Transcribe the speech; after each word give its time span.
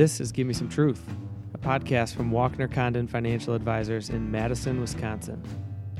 This 0.00 0.18
is 0.18 0.32
Give 0.32 0.46
Me 0.46 0.54
Some 0.54 0.70
Truth, 0.70 1.02
a 1.52 1.58
podcast 1.58 2.14
from 2.14 2.30
Walkner 2.30 2.72
Condon 2.72 3.06
Financial 3.06 3.52
Advisors 3.52 4.08
in 4.08 4.30
Madison, 4.30 4.80
Wisconsin. 4.80 5.42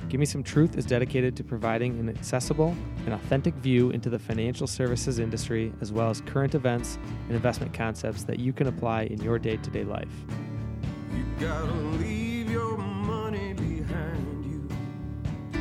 Give 0.09 0.19
Me 0.19 0.25
Some 0.25 0.43
Truth 0.43 0.79
is 0.79 0.87
dedicated 0.87 1.37
to 1.37 1.45
providing 1.45 1.99
an 1.99 2.09
accessible 2.09 2.75
and 3.05 3.13
authentic 3.13 3.53
view 3.57 3.91
into 3.91 4.09
the 4.09 4.19
financial 4.19 4.67
services 4.67 5.19
industry, 5.19 5.71
as 5.83 5.93
well 5.93 6.09
as 6.09 6.23
current 6.23 6.55
events 6.55 6.99
and 7.27 7.33
investment 7.33 7.75
concepts 7.75 8.25
that 8.25 8.39
you 8.39 8.55
can 8.55 8.69
apply 8.69 9.03
in 9.03 9.21
your 9.21 9.39
day 9.39 9.59
to 9.59 9.71
day 9.71 9.85
life. 9.85 10.09
You 11.15 11.27
gotta 11.39 11.71
leave 11.71 12.51
your 12.51 12.79
money 12.79 13.53
behind 13.53 14.47
you. 14.47 15.61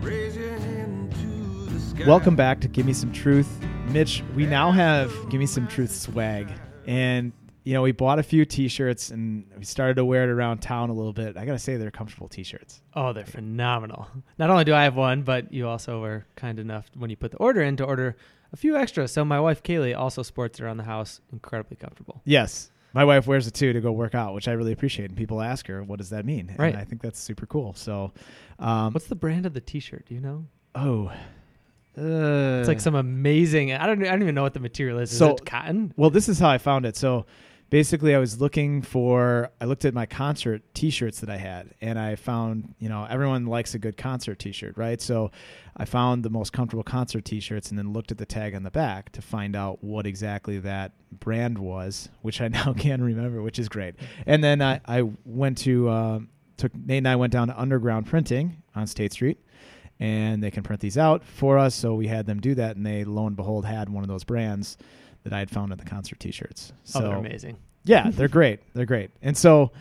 Raise 0.00 0.34
your 0.34 0.58
hand 0.58 1.12
to 1.16 1.70
the 1.70 1.80
sky. 1.80 2.04
Welcome 2.06 2.34
back 2.34 2.60
to 2.62 2.68
Give 2.68 2.86
Me 2.86 2.94
Some 2.94 3.12
Truth. 3.12 3.62
Mitch, 3.90 4.24
we 4.34 4.46
now 4.46 4.70
have 4.70 5.12
Give 5.28 5.38
Me 5.38 5.44
Some 5.44 5.68
Truth 5.68 5.94
swag. 5.94 6.50
And, 6.86 7.34
you 7.68 7.74
know, 7.74 7.82
we 7.82 7.92
bought 7.92 8.18
a 8.18 8.22
few 8.22 8.46
t 8.46 8.66
shirts 8.66 9.10
and 9.10 9.44
we 9.58 9.62
started 9.62 9.96
to 9.96 10.04
wear 10.06 10.22
it 10.24 10.30
around 10.30 10.60
town 10.60 10.88
a 10.88 10.94
little 10.94 11.12
bit. 11.12 11.36
I 11.36 11.44
got 11.44 11.52
to 11.52 11.58
say, 11.58 11.76
they're 11.76 11.90
comfortable 11.90 12.26
t 12.26 12.42
shirts. 12.42 12.80
Oh, 12.94 13.12
they're 13.12 13.26
phenomenal. 13.26 14.08
Not 14.38 14.48
only 14.48 14.64
do 14.64 14.72
I 14.72 14.84
have 14.84 14.96
one, 14.96 15.20
but 15.20 15.52
you 15.52 15.68
also 15.68 16.00
were 16.00 16.24
kind 16.34 16.58
enough 16.58 16.86
when 16.96 17.10
you 17.10 17.16
put 17.16 17.30
the 17.32 17.36
order 17.36 17.60
in 17.60 17.76
to 17.76 17.84
order 17.84 18.16
a 18.54 18.56
few 18.56 18.74
extras. 18.74 19.12
So 19.12 19.22
my 19.22 19.38
wife 19.38 19.62
Kaylee 19.62 19.94
also 19.94 20.22
sports 20.22 20.60
around 20.60 20.78
the 20.78 20.84
house, 20.84 21.20
incredibly 21.30 21.76
comfortable. 21.76 22.22
Yes. 22.24 22.70
My 22.94 23.04
wife 23.04 23.26
wears 23.26 23.46
it 23.46 23.52
too 23.52 23.74
to 23.74 23.82
go 23.82 23.92
work 23.92 24.14
out, 24.14 24.32
which 24.32 24.48
I 24.48 24.52
really 24.52 24.72
appreciate. 24.72 25.10
And 25.10 25.16
people 25.18 25.42
ask 25.42 25.66
her, 25.66 25.84
what 25.84 25.98
does 25.98 26.08
that 26.08 26.24
mean? 26.24 26.54
Right. 26.58 26.72
And 26.72 26.80
I 26.80 26.84
think 26.86 27.02
that's 27.02 27.20
super 27.20 27.44
cool. 27.44 27.74
So, 27.74 28.12
um, 28.58 28.94
What's 28.94 29.08
the 29.08 29.14
brand 29.14 29.44
of 29.44 29.52
the 29.52 29.60
T-shirt? 29.60 30.06
Do 30.08 30.14
you 30.14 30.22
know? 30.22 30.46
oh, 30.74 31.08
uh, 31.98 32.60
It's 32.60 32.68
like 32.68 32.80
some 32.80 32.94
amazing. 32.94 33.72
I 33.74 33.86
don't. 33.86 34.00
I 34.02 34.10
don't 34.10 34.22
even 34.22 34.34
know 34.34 34.42
what 34.44 34.54
the 34.54 34.60
material 34.60 34.98
is. 35.00 35.12
Is 35.12 35.18
So- 35.18 35.34
it 35.34 35.44
cotton? 35.44 35.92
Well, 35.96 36.08
this 36.10 36.28
is 36.30 36.38
how 36.38 36.48
I 36.48 36.56
found 36.58 36.86
it. 36.86 36.96
So 36.96 37.26
basically, 37.70 38.14
I 38.14 38.18
was 38.18 38.40
looking 38.40 38.82
for, 38.82 39.50
I 39.60 39.64
looked 39.64 39.84
at 39.84 39.94
my 39.94 40.06
concert 40.06 40.62
t 40.74 40.90
shirts 40.90 41.20
that 41.20 41.30
I 41.30 41.36
had, 41.36 41.74
and 41.80 41.98
I 41.98 42.16
found, 42.16 42.74
you 42.78 42.88
know, 42.88 43.06
everyone 43.08 43.46
likes 43.46 43.74
a 43.74 43.78
good 43.78 43.96
concert 43.96 44.38
t 44.38 44.52
shirt, 44.52 44.76
right? 44.76 45.00
So 45.00 45.30
I 45.76 45.84
found 45.84 46.24
the 46.24 46.30
most 46.30 46.52
comfortable 46.52 46.82
concert 46.82 47.24
t 47.24 47.40
shirts 47.40 47.70
and 47.70 47.78
then 47.78 47.92
looked 47.92 48.10
at 48.10 48.18
the 48.18 48.26
tag 48.26 48.54
on 48.54 48.62
the 48.62 48.70
back 48.70 49.12
to 49.12 49.22
find 49.22 49.54
out 49.54 49.82
what 49.82 50.06
exactly 50.06 50.58
that 50.60 50.92
brand 51.10 51.58
was, 51.58 52.08
which 52.22 52.40
I 52.40 52.48
now 52.48 52.72
can 52.72 53.02
remember, 53.02 53.42
which 53.42 53.58
is 53.58 53.68
great. 53.68 53.94
And 54.26 54.42
then 54.42 54.62
I, 54.62 54.80
I 54.86 55.02
went 55.24 55.58
to, 55.58 55.90
um, 55.90 56.28
took 56.56 56.74
Nate 56.74 56.98
and 56.98 57.08
I 57.08 57.16
went 57.16 57.32
down 57.32 57.48
to 57.48 57.60
Underground 57.60 58.06
Printing 58.06 58.62
on 58.74 58.86
State 58.86 59.12
Street 59.12 59.38
and 60.00 60.42
they 60.42 60.50
can 60.50 60.62
print 60.62 60.80
these 60.80 60.96
out 60.96 61.24
for 61.24 61.58
us. 61.58 61.74
So 61.74 61.94
we 61.94 62.06
had 62.06 62.26
them 62.26 62.40
do 62.40 62.54
that, 62.54 62.76
and 62.76 62.86
they 62.86 63.04
lo 63.04 63.26
and 63.26 63.34
behold 63.34 63.64
had 63.64 63.88
one 63.88 64.04
of 64.04 64.08
those 64.08 64.24
brands 64.24 64.76
that 65.24 65.32
I 65.32 65.38
had 65.38 65.50
found 65.50 65.72
in 65.72 65.78
the 65.78 65.84
concert 65.84 66.20
T-shirts. 66.20 66.72
So 66.84 67.00
oh, 67.00 67.02
they're 67.02 67.16
amazing. 67.16 67.56
yeah, 67.84 68.10
they're 68.10 68.28
great. 68.28 68.60
They're 68.74 68.86
great. 68.86 69.10
And 69.22 69.36
so 69.36 69.72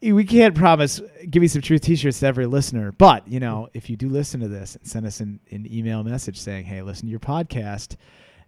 we 0.00 0.24
can't 0.24 0.54
promise 0.54 1.00
give 1.30 1.42
you 1.42 1.48
some 1.48 1.62
truth 1.62 1.82
T-shirts 1.82 2.20
to 2.20 2.26
every 2.26 2.46
listener, 2.46 2.92
but 2.92 3.26
you 3.28 3.38
know 3.40 3.68
if 3.74 3.88
you 3.88 3.96
do 3.96 4.08
listen 4.08 4.40
to 4.40 4.48
this 4.48 4.76
and 4.76 4.86
send 4.86 5.06
us 5.06 5.20
an, 5.20 5.38
an 5.50 5.66
email 5.72 6.02
message 6.02 6.38
saying, 6.40 6.64
"Hey, 6.64 6.82
listen 6.82 7.06
to 7.06 7.10
your 7.10 7.20
podcast," 7.20 7.96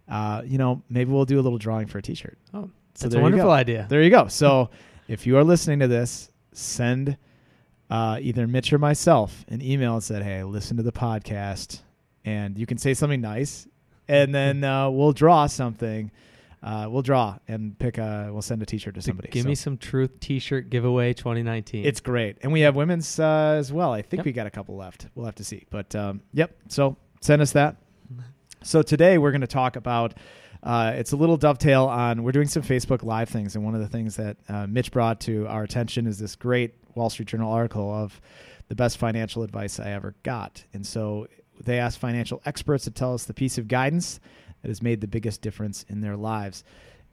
uh, 0.09 0.41
you 0.45 0.57
know 0.57 0.81
maybe 0.89 1.11
we'll 1.11 1.25
do 1.25 1.39
a 1.39 1.41
little 1.43 1.57
drawing 1.59 1.87
for 1.87 1.99
a 1.99 2.01
T-shirt. 2.01 2.37
Oh, 2.53 2.69
So 2.95 3.07
that's 3.07 3.15
a 3.15 3.21
wonderful 3.21 3.51
idea. 3.51 3.85
There 3.89 4.01
you 4.01 4.09
go. 4.09 4.27
So 4.27 4.69
if 5.07 5.25
you 5.25 5.37
are 5.37 5.43
listening 5.43 5.79
to 5.79 5.87
this, 5.87 6.29
send 6.51 7.17
uh, 7.89 8.17
either 8.19 8.47
Mitch 8.47 8.73
or 8.73 8.79
myself 8.79 9.45
an 9.47 9.61
email 9.61 9.93
and 9.93 10.03
said, 10.03 10.23
"Hey, 10.23 10.43
listen 10.43 10.75
to 10.77 10.83
the 10.83 10.91
podcast," 10.91 11.81
and 12.25 12.57
you 12.57 12.65
can 12.65 12.77
say 12.77 12.93
something 12.93 13.21
nice, 13.21 13.65
and 14.07 14.33
then 14.33 14.63
uh, 14.63 14.89
we'll 14.89 15.13
draw 15.13 15.47
something. 15.47 16.11
Uh, 16.63 16.87
we'll 16.89 17.03
draw 17.03 17.37
and 17.47 17.77
pick 17.77 17.97
a. 17.99 18.29
We'll 18.31 18.41
send 18.41 18.61
a 18.63 18.65
T-shirt 18.65 18.95
to 18.95 19.01
somebody. 19.01 19.29
Give 19.29 19.43
So 19.43 19.49
me 19.49 19.55
some 19.55 19.77
truth 19.77 20.19
T-shirt 20.19 20.69
giveaway 20.71 21.13
2019. 21.13 21.85
It's 21.85 21.99
great, 22.01 22.37
and 22.41 22.51
we 22.51 22.61
have 22.61 22.75
women's 22.75 23.19
uh, 23.19 23.55
as 23.59 23.71
well. 23.71 23.93
I 23.93 24.01
think 24.01 24.19
Yep. 24.21 24.25
we 24.25 24.31
got 24.31 24.47
a 24.47 24.49
couple 24.51 24.75
left. 24.75 25.07
We'll 25.13 25.27
have 25.27 25.35
to 25.35 25.43
see, 25.43 25.65
but 25.69 25.93
um, 25.95 26.21
yep. 26.33 26.55
So 26.67 26.97
send 27.21 27.41
us 27.41 27.51
that. 27.51 27.75
So 28.63 28.81
today 28.81 29.17
we're 29.19 29.31
going 29.31 29.41
to 29.41 29.47
talk 29.47 29.75
about. 29.75 30.15
Uh, 30.63 30.93
it's 30.95 31.11
a 31.11 31.15
little 31.15 31.37
dovetail 31.37 31.85
on. 31.85 32.23
We're 32.23 32.31
doing 32.31 32.47
some 32.47 32.63
Facebook 32.63 33.03
Live 33.03 33.29
things, 33.29 33.55
and 33.55 33.63
one 33.63 33.75
of 33.75 33.81
the 33.81 33.87
things 33.87 34.15
that 34.15 34.37
uh, 34.49 34.65
Mitch 34.65 34.91
brought 34.91 35.19
to 35.21 35.45
our 35.47 35.61
attention 35.61 36.07
is 36.07 36.17
this 36.17 36.35
great 36.35 36.73
Wall 36.95 37.11
Street 37.11 37.27
Journal 37.27 37.51
article 37.51 37.93
of 37.93 38.19
the 38.69 38.73
best 38.75 38.97
financial 38.97 39.43
advice 39.43 39.79
I 39.79 39.91
ever 39.91 40.15
got. 40.23 40.63
And 40.73 40.83
so 40.83 41.27
they 41.63 41.79
asked 41.79 41.99
financial 41.99 42.41
experts 42.45 42.83
to 42.85 42.91
tell 42.91 43.13
us 43.13 43.25
the 43.25 43.33
piece 43.33 43.57
of 43.57 43.67
guidance 43.67 44.19
that 44.61 44.67
has 44.67 44.81
made 44.81 45.01
the 45.01 45.07
biggest 45.07 45.41
difference 45.41 45.85
in 45.89 46.01
their 46.01 46.15
lives, 46.15 46.63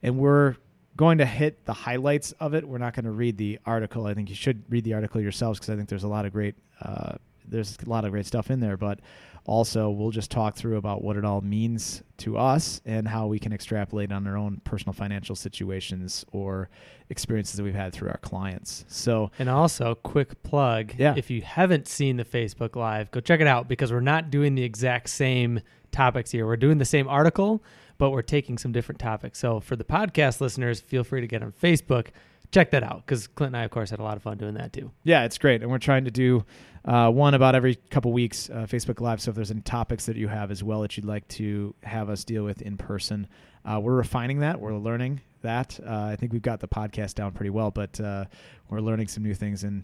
and 0.01 0.17
we're 0.17 0.55
going 0.95 1.17
to 1.17 1.25
hit 1.25 1.65
the 1.65 1.73
highlights 1.73 2.33
of 2.33 2.53
it. 2.53 2.67
We're 2.67 2.77
not 2.77 2.93
going 2.93 3.05
to 3.05 3.11
read 3.11 3.37
the 3.37 3.59
article. 3.65 4.05
I 4.05 4.13
think 4.13 4.29
you 4.29 4.35
should 4.35 4.63
read 4.69 4.83
the 4.83 4.93
article 4.93 5.21
yourselves 5.21 5.59
because 5.59 5.71
I 5.71 5.75
think 5.75 5.89
there's 5.89 6.03
a 6.03 6.07
lot 6.07 6.25
of 6.25 6.33
great 6.33 6.55
uh, 6.81 7.15
there's 7.47 7.77
a 7.85 7.89
lot 7.89 8.05
of 8.05 8.11
great 8.11 8.25
stuff 8.25 8.49
in 8.49 8.59
there. 8.59 8.77
But 8.77 8.99
also, 9.45 9.89
we'll 9.89 10.11
just 10.11 10.31
talk 10.31 10.55
through 10.55 10.77
about 10.77 11.03
what 11.03 11.17
it 11.17 11.25
all 11.25 11.41
means 11.41 12.01
to 12.17 12.37
us 12.37 12.81
and 12.85 13.07
how 13.07 13.27
we 13.27 13.39
can 13.39 13.51
extrapolate 13.51 14.11
on 14.11 14.25
our 14.25 14.37
own 14.37 14.61
personal 14.63 14.93
financial 14.93 15.35
situations 15.35 16.25
or 16.31 16.69
experiences 17.09 17.57
that 17.57 17.63
we've 17.63 17.75
had 17.75 17.91
through 17.91 18.09
our 18.09 18.19
clients. 18.19 18.85
So 18.87 19.31
And 19.39 19.49
also, 19.49 19.95
quick 19.95 20.41
plug. 20.43 20.93
Yeah. 20.97 21.15
If 21.17 21.29
you 21.29 21.41
haven't 21.41 21.89
seen 21.89 22.15
the 22.15 22.23
Facebook 22.23 22.77
Live, 22.77 23.11
go 23.11 23.19
check 23.19 23.41
it 23.41 23.47
out 23.47 23.67
because 23.67 23.91
we're 23.91 23.99
not 23.99 24.29
doing 24.29 24.55
the 24.55 24.63
exact 24.63 25.09
same 25.09 25.59
topics 25.91 26.31
here. 26.31 26.45
We're 26.45 26.55
doing 26.55 26.77
the 26.77 26.85
same 26.85 27.09
article, 27.09 27.61
but 27.97 28.11
we're 28.11 28.21
taking 28.21 28.57
some 28.57 28.71
different 28.71 28.99
topics. 28.99 29.39
So 29.39 29.59
for 29.59 29.75
the 29.75 29.83
podcast 29.83 30.39
listeners, 30.39 30.79
feel 30.79 31.03
free 31.03 31.19
to 31.19 31.27
get 31.27 31.43
on 31.43 31.51
Facebook. 31.51 32.07
Check 32.53 32.71
that 32.71 32.83
out 32.83 32.97
because 33.05 33.27
Clint 33.27 33.49
and 33.49 33.57
I, 33.57 33.63
of 33.63 33.71
course, 33.71 33.89
had 33.89 33.99
a 33.99 34.03
lot 34.03 34.15
of 34.15 34.23
fun 34.23 34.37
doing 34.37 34.53
that 34.53 34.71
too. 34.71 34.91
Yeah, 35.03 35.25
it's 35.25 35.37
great, 35.37 35.61
and 35.61 35.69
we're 35.71 35.79
trying 35.79 36.05
to 36.05 36.11
do 36.11 36.45
uh, 36.85 37.09
one 37.09 37.33
about 37.33 37.55
every 37.55 37.75
couple 37.89 38.13
weeks, 38.13 38.49
uh, 38.49 38.67
Facebook 38.69 39.01
Live. 39.01 39.19
So 39.21 39.29
if 39.31 39.35
there's 39.35 39.51
any 39.51 39.61
topics 39.61 40.05
that 40.05 40.15
you 40.15 40.27
have 40.27 40.51
as 40.51 40.63
well 40.63 40.81
that 40.81 40.95
you'd 40.95 41.05
like 41.05 41.27
to 41.29 41.73
have 41.83 42.09
us 42.09 42.23
deal 42.23 42.43
with 42.43 42.61
in 42.61 42.77
person, 42.77 43.27
uh, 43.65 43.79
we're 43.81 43.95
refining 43.95 44.39
that. 44.39 44.59
We're 44.59 44.75
learning 44.75 45.21
that. 45.41 45.79
Uh, 45.85 46.03
I 46.11 46.15
think 46.15 46.31
we've 46.31 46.41
got 46.41 46.59
the 46.59 46.67
podcast 46.67 47.15
down 47.15 47.31
pretty 47.31 47.49
well, 47.49 47.71
but 47.71 47.99
uh, 47.99 48.25
we're 48.69 48.81
learning 48.81 49.07
some 49.07 49.23
new 49.23 49.33
things 49.33 49.63
in 49.63 49.83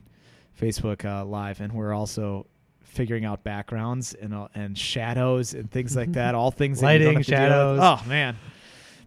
Facebook 0.62 1.06
uh, 1.06 1.26
Live, 1.26 1.62
and 1.62 1.74
we're 1.74 1.94
also 1.94 2.46
figuring 2.82 3.24
out 3.26 3.44
backgrounds 3.44 4.14
and 4.16 4.34
and 4.56 4.78
shadows 4.78 5.54
and 5.54 5.72
things 5.72 5.96
like 5.96 6.12
that. 6.14 6.36
All 6.36 6.52
things 6.52 6.82
that 6.82 6.92
you 6.94 7.00
don't 7.00 7.16
Lighting, 7.16 7.18
have 7.18 7.26
to 7.26 7.32
deal 7.32 7.40
with. 7.40 7.80
shadows. 7.80 8.04
Oh 8.06 8.10
man. 8.10 8.38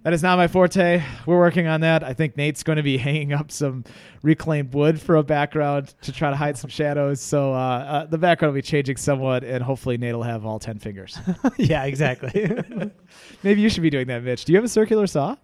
That 0.03 0.13
is 0.13 0.23
not 0.23 0.37
my 0.37 0.49
forte. 0.49 1.01
We're 1.27 1.39
working 1.39 1.69
on 1.69 1.83
that. 1.83 2.03
I 2.03 2.13
think 2.13 2.37
Nate's 2.37 2.65
going 2.65 2.77
to 2.77 2.83
be 2.83 2.97
hanging 2.99 3.33
up 3.33 3.53
some 3.53 3.85
reclaimed 4.23 4.75
wood 4.75 5.01
for 5.01 5.17
a 5.17 5.23
background 5.23 5.95
to 6.03 6.13
try 6.13 6.31
to 6.31 6.37
hide 6.37 6.59
some 6.59 6.71
shadows. 6.71 7.21
So 7.21 7.53
uh, 7.53 7.57
uh, 7.57 8.07
the 8.07 8.19
background 8.19 8.53
will 8.53 8.59
be 8.59 8.63
changing 8.63 8.97
somewhat, 8.97 9.45
and 9.45 9.63
hopefully 9.63 9.97
Nate 9.97 10.15
will 10.15 10.25
have 10.25 10.45
all 10.45 10.59
ten 10.59 10.79
fingers. 10.79 11.19
yeah, 11.57 11.85
exactly. 11.85 12.51
Maybe 13.43 13.61
you 13.61 13.69
should 13.69 13.83
be 13.83 13.91
doing 13.91 14.09
that, 14.09 14.25
Mitch. 14.25 14.45
Do 14.45 14.53
you 14.53 14.57
have 14.57 14.65
a 14.65 14.69
circular 14.69 15.07
saw? 15.07 15.37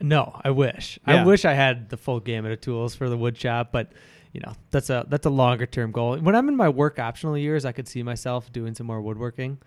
no, 0.00 0.38
I 0.44 0.50
wish. 0.50 0.98
Yeah. 1.06 1.22
I 1.22 1.24
wish 1.24 1.44
I 1.44 1.54
had 1.54 1.88
the 1.88 1.96
full 1.96 2.20
gamut 2.20 2.52
of 2.52 2.60
tools 2.60 2.94
for 2.94 3.08
the 3.08 3.16
wood 3.16 3.38
shop, 3.38 3.70
but 3.72 3.92
you 4.32 4.40
know 4.40 4.52
that's 4.70 4.90
a 4.90 5.06
that's 5.08 5.24
a 5.26 5.30
longer 5.30 5.66
term 5.66 5.92
goal. 5.92 6.18
When 6.18 6.34
I'm 6.34 6.48
in 6.48 6.56
my 6.56 6.68
work 6.68 6.98
optional 6.98 7.38
years, 7.38 7.64
I 7.64 7.72
could 7.72 7.88
see 7.88 8.02
myself 8.02 8.52
doing 8.52 8.74
some 8.74 8.86
more 8.86 9.00
woodworking. 9.00 9.58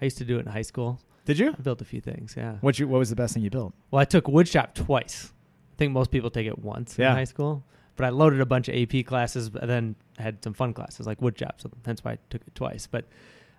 I 0.00 0.04
used 0.04 0.18
to 0.18 0.24
do 0.24 0.36
it 0.36 0.46
in 0.46 0.52
high 0.52 0.62
school. 0.62 1.00
Did 1.24 1.38
you? 1.38 1.50
I 1.56 1.62
built 1.62 1.80
a 1.80 1.84
few 1.84 2.00
things. 2.00 2.34
Yeah. 2.36 2.56
What 2.60 2.78
you? 2.78 2.88
What 2.88 2.98
was 2.98 3.10
the 3.10 3.16
best 3.16 3.34
thing 3.34 3.42
you 3.42 3.50
built? 3.50 3.72
Well, 3.90 4.00
I 4.00 4.04
took 4.04 4.24
woodshop 4.24 4.74
twice. 4.74 5.32
I 5.74 5.76
think 5.76 5.92
most 5.92 6.10
people 6.10 6.30
take 6.30 6.46
it 6.46 6.58
once 6.58 6.98
Yeah. 6.98 7.10
in 7.10 7.16
high 7.16 7.24
school. 7.24 7.62
But 7.96 8.06
I 8.06 8.08
loaded 8.10 8.40
a 8.40 8.46
bunch 8.46 8.68
of 8.68 8.74
AP 8.74 9.04
classes, 9.04 9.50
but 9.50 9.66
then 9.66 9.94
had 10.18 10.42
some 10.42 10.54
fun 10.54 10.72
classes 10.72 11.06
like 11.06 11.20
woodshop, 11.20 11.60
so 11.60 11.70
that's 11.82 12.02
why 12.02 12.12
I 12.12 12.18
took 12.30 12.40
it 12.46 12.54
twice. 12.54 12.86
But 12.86 13.04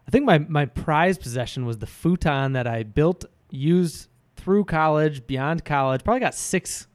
I 0.08 0.12
think 0.12 0.26
my 0.26 0.40
my 0.40 0.66
prized 0.66 1.22
possession 1.22 1.66
was 1.66 1.78
the 1.78 1.86
futon 1.86 2.54
that 2.54 2.66
I 2.66 2.82
built, 2.84 3.26
used 3.52 4.08
through 4.38 4.66
college, 4.66 5.28
beyond 5.28 5.64
college. 5.64 6.04
Probably 6.04 6.22
got 6.22 6.34
six, 6.34 6.88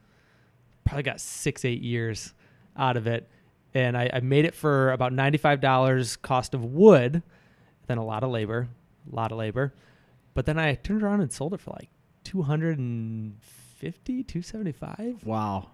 probably 0.85 1.05
got 1.05 1.21
six 1.21 1.65
eight 1.65 1.83
years 1.83 2.35
out 2.77 2.97
of 2.97 3.07
it, 3.07 3.29
and 3.75 3.97
I, 3.97 4.11
I 4.13 4.21
made 4.21 4.45
it 4.45 4.55
for 4.55 4.91
about 4.91 5.13
ninety 5.13 5.39
five 5.39 5.61
dollars 5.61 6.17
cost 6.17 6.53
of 6.53 6.65
wood, 6.65 7.23
then 7.87 7.99
a 7.99 8.05
lot 8.05 8.25
of 8.25 8.31
labor, 8.31 8.67
a 9.13 9.15
lot 9.15 9.31
of 9.31 9.39
labor. 9.39 9.73
But 10.37 10.47
then 10.47 10.59
I 10.59 10.75
turned 10.75 11.03
around 11.03 11.23
and 11.23 11.33
sold 11.33 11.53
it 11.55 11.61
for 11.61 11.71
like 11.73 11.89
250 12.25 14.23
275 14.25 15.25
Wow. 15.25 15.69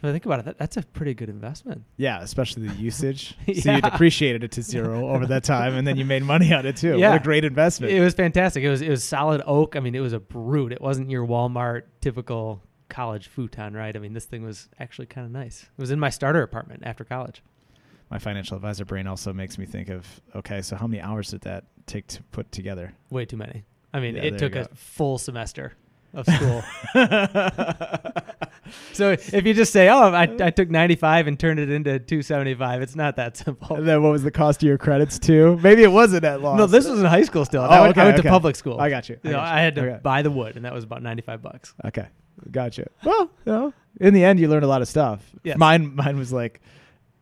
so 0.00 0.08
I 0.08 0.12
think 0.12 0.26
about 0.26 0.40
it 0.40 0.44
that, 0.46 0.58
that's 0.58 0.76
a 0.76 0.82
pretty 0.82 1.14
good 1.14 1.28
investment 1.28 1.84
Yeah, 1.96 2.20
especially 2.22 2.68
the 2.68 2.74
usage. 2.74 3.34
So 3.54 3.72
you 3.72 3.80
depreciated 3.80 4.44
it 4.44 4.52
to 4.52 4.62
zero 4.62 5.08
over 5.08 5.26
that 5.26 5.44
time, 5.44 5.74
and 5.74 5.86
then 5.86 5.96
you 5.96 6.04
made 6.04 6.22
money 6.24 6.52
on 6.52 6.66
it 6.66 6.76
too. 6.76 6.98
Yeah. 6.98 7.10
What 7.10 7.20
a 7.20 7.24
great 7.24 7.44
investment. 7.44 7.92
it 7.92 8.00
was 8.00 8.14
fantastic 8.14 8.62
it 8.64 8.70
was 8.70 8.82
it 8.82 8.88
was 8.90 9.02
solid 9.04 9.42
oak 9.46 9.76
i 9.76 9.80
mean 9.80 9.94
it 9.94 10.00
was 10.00 10.12
a 10.12 10.20
brute 10.20 10.72
it 10.72 10.80
wasn't 10.80 11.10
your 11.10 11.26
walmart 11.26 11.82
typical 12.00 12.62
college 12.88 13.28
futon 13.28 13.72
right 13.74 13.96
i 13.96 13.98
mean 13.98 14.12
this 14.12 14.26
thing 14.26 14.44
was 14.44 14.68
actually 14.78 15.06
kind 15.06 15.24
of 15.24 15.32
nice 15.32 15.62
it 15.62 15.80
was 15.80 15.90
in 15.90 15.98
my 15.98 16.10
starter 16.10 16.42
apartment 16.42 16.82
after 16.84 17.04
college 17.04 17.42
My 18.10 18.18
financial 18.18 18.56
advisor 18.56 18.84
brain 18.84 19.06
also 19.06 19.32
makes 19.32 19.56
me 19.56 19.64
think 19.66 19.88
of 19.88 20.06
okay, 20.34 20.60
so 20.62 20.76
how 20.76 20.86
many 20.86 21.00
hours 21.00 21.30
did 21.30 21.40
that 21.42 21.64
take 21.86 22.06
to 22.08 22.22
put 22.24 22.52
together? 22.52 22.92
way 23.10 23.24
too 23.24 23.38
many 23.38 23.64
i 23.92 24.00
mean 24.00 24.16
Yeah, 24.16 24.22
it 24.22 24.38
took 24.38 24.54
a 24.56 24.68
full 24.74 25.18
semester 25.18 25.72
of 26.14 26.26
school 26.26 26.62
So 28.92 29.10
if 29.12 29.44
you 29.44 29.52
just 29.54 29.72
say, 29.72 29.88
"Oh, 29.88 30.12
I, 30.12 30.22
I 30.40 30.50
took 30.50 30.70
95 30.70 31.26
and 31.26 31.38
turned 31.38 31.58
it 31.58 31.68
into 31.70 31.98
275," 31.98 32.80
it's 32.80 32.96
not 32.96 33.16
that 33.16 33.36
simple. 33.36 33.76
And 33.76 33.86
then 33.86 34.02
what 34.02 34.12
was 34.12 34.22
the 34.22 34.30
cost 34.30 34.62
of 34.62 34.66
your 34.66 34.78
credits 34.78 35.18
too? 35.18 35.58
Maybe 35.62 35.82
it 35.82 35.90
wasn't 35.92 36.22
that 36.22 36.40
long. 36.40 36.56
No, 36.56 36.66
this 36.66 36.86
was 36.88 36.98
in 37.00 37.04
high 37.04 37.24
school 37.24 37.44
still. 37.44 37.62
Oh, 37.62 37.66
I 37.66 37.80
went, 37.80 37.98
I 37.98 38.04
went 38.04 38.18
okay. 38.18 38.22
to 38.22 38.30
public 38.30 38.56
school. 38.56 38.80
I 38.80 38.88
got 38.88 39.08
you. 39.08 39.18
I 39.24 39.28
You 39.28 39.32
know, 39.32 39.40
you. 39.40 39.44
I 39.44 39.60
had 39.60 39.74
to 39.74 39.80
Okay. 39.82 40.00
buy 40.02 40.22
the 40.22 40.30
wood, 40.30 40.56
and 40.56 40.64
that 40.64 40.72
was 40.72 40.84
about 40.84 41.02
95 41.02 41.42
bucks. 41.42 41.74
Okay, 41.84 42.06
gotcha. 42.50 42.88
Well, 43.04 43.30
you 43.44 43.52
know, 43.52 43.74
in 44.00 44.14
the 44.14 44.24
end, 44.24 44.40
you 44.40 44.48
learned 44.48 44.64
a 44.64 44.68
lot 44.68 44.80
of 44.80 44.88
stuff. 44.88 45.22
Yes. 45.42 45.58
Mine, 45.58 45.94
mine 45.94 46.16
was 46.16 46.32
like 46.32 46.60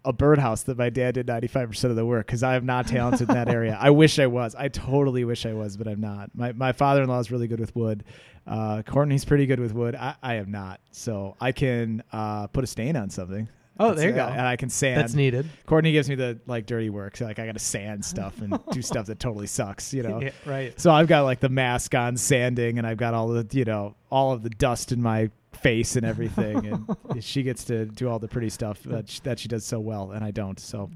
a 0.05 0.12
birdhouse 0.12 0.62
that 0.64 0.79
my 0.79 0.88
dad 0.91 1.14
did 1.14 1.26
ninety 1.26 1.47
five 1.47 1.69
percent 1.69 1.91
of 1.91 1.97
the 1.97 2.06
work 2.06 2.26
because 2.26 2.43
I 2.43 2.55
am 2.56 2.67
not 2.67 2.87
talented 2.87 3.29
in 3.29 3.35
that 3.35 3.49
area. 3.49 3.76
I 3.81 3.91
wish 3.91 4.19
I 4.19 4.26
was. 4.26 4.55
I 4.55 4.69
totally 4.69 5.25
wish 5.25 5.44
I 5.47 5.52
was, 5.52 5.76
but 5.76 5.87
I'm 5.88 6.00
not. 6.00 6.31
My 6.35 6.52
my 6.52 6.73
father 6.73 7.02
in 7.02 7.08
law 7.08 7.19
is 7.19 7.31
really 7.31 7.49
good 7.49 7.61
with 7.61 7.75
wood. 7.76 8.05
Uh, 8.47 8.82
Courtney's 8.82 9.25
pretty 9.25 9.47
good 9.47 9.61
with 9.61 9.75
wood. 9.75 9.94
I, 9.94 10.14
I 10.23 10.35
am 10.37 10.50
not. 10.50 10.81
So 10.91 11.37
I 11.41 11.52
can 11.52 12.02
uh, 12.12 12.47
put 12.49 12.64
a 12.64 12.67
stain 12.67 12.97
on 12.97 13.11
something. 13.11 13.49
Oh, 13.79 13.94
there 13.94 14.08
you 14.08 14.14
That's- 14.14 14.35
go. 14.35 14.38
And 14.38 14.47
I 14.47 14.56
can 14.56 14.69
sand. 14.69 15.00
That's 15.00 15.14
needed. 15.14 15.49
Courtney 15.67 15.93
gives 15.93 16.08
me 16.08 16.14
the 16.14 16.38
like 16.46 16.67
dirty 16.67 16.91
work. 16.91 17.17
So 17.17 17.25
like 17.25 17.38
I 17.38 17.46
got 17.46 17.53
to 17.53 17.58
sand 17.58 18.05
stuff 18.05 18.38
and 18.43 18.58
do 18.73 18.82
stuff 18.91 19.06
that 19.06 19.19
totally 19.20 19.46
sucks. 19.46 19.94
You 19.94 20.03
know. 20.03 20.20
Yeah, 20.23 20.31
right. 20.44 20.79
So 20.79 20.91
I've 20.91 21.06
got 21.08 21.23
like 21.23 21.41
the 21.41 21.49
mask 21.49 21.94
on 21.94 22.17
sanding 22.19 22.76
and 22.79 22.87
I've 22.87 22.99
got 22.99 23.14
all 23.14 23.29
the, 23.29 23.46
you 23.53 23.64
know, 23.64 23.94
all 24.11 24.32
of 24.32 24.43
the 24.43 24.50
dust 24.50 24.93
in 24.93 25.00
my 25.00 25.31
face 25.62 25.96
and 25.96 26.04
everything. 26.06 26.66
and 26.66 27.24
she 27.24 27.42
gets 27.42 27.64
to 27.64 27.86
do 27.86 28.08
all 28.08 28.18
the 28.18 28.28
pretty 28.28 28.50
stuff 28.50 28.82
that 28.84 29.08
she, 29.08 29.20
that 29.24 29.38
she 29.38 29.48
does 29.48 29.64
so 29.64 29.78
well 29.80 30.12
and 30.12 30.24
I 30.24 30.30
don't. 30.30 30.58
So, 30.58 30.90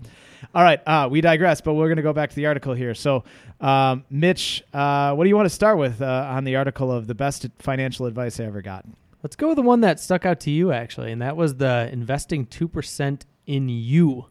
all 0.55 0.63
right. 0.63 0.81
Uh, 0.87 1.09
we 1.11 1.21
digress, 1.21 1.61
but 1.61 1.75
we're 1.75 1.87
going 1.89 1.97
to 1.97 2.03
go 2.03 2.13
back 2.13 2.31
to 2.31 2.37
the 2.37 2.47
article 2.47 2.75
here. 2.75 2.95
So, 2.95 3.25
um, 3.61 4.05
Mitch, 4.11 4.63
uh, 4.73 5.15
what 5.15 5.25
do 5.25 5.29
you 5.29 5.37
want 5.37 5.47
to 5.47 5.55
start 5.55 5.79
with 5.79 6.03
uh, 6.03 6.29
on 6.31 6.45
the 6.45 6.57
article 6.57 6.91
of 6.91 7.07
the 7.07 7.15
best 7.15 7.47
financial 7.59 8.07
advice 8.07 8.41
I 8.41 8.45
ever 8.45 8.63
got? 8.63 8.85
Let's 9.23 9.37
go 9.37 9.49
with 9.49 9.57
the 9.57 9.63
one 9.63 9.81
that 9.81 10.01
stuck 10.01 10.27
out 10.27 10.41
to 10.41 10.51
you 10.51 10.71
actually, 10.71 11.11
and 11.11 11.23
that 11.23 11.35
was 11.35 11.57
the 11.57 11.89
investing 11.91 12.45
two 12.45 12.69
percent 12.69 13.25
in 13.47 13.71
you. 13.71 14.27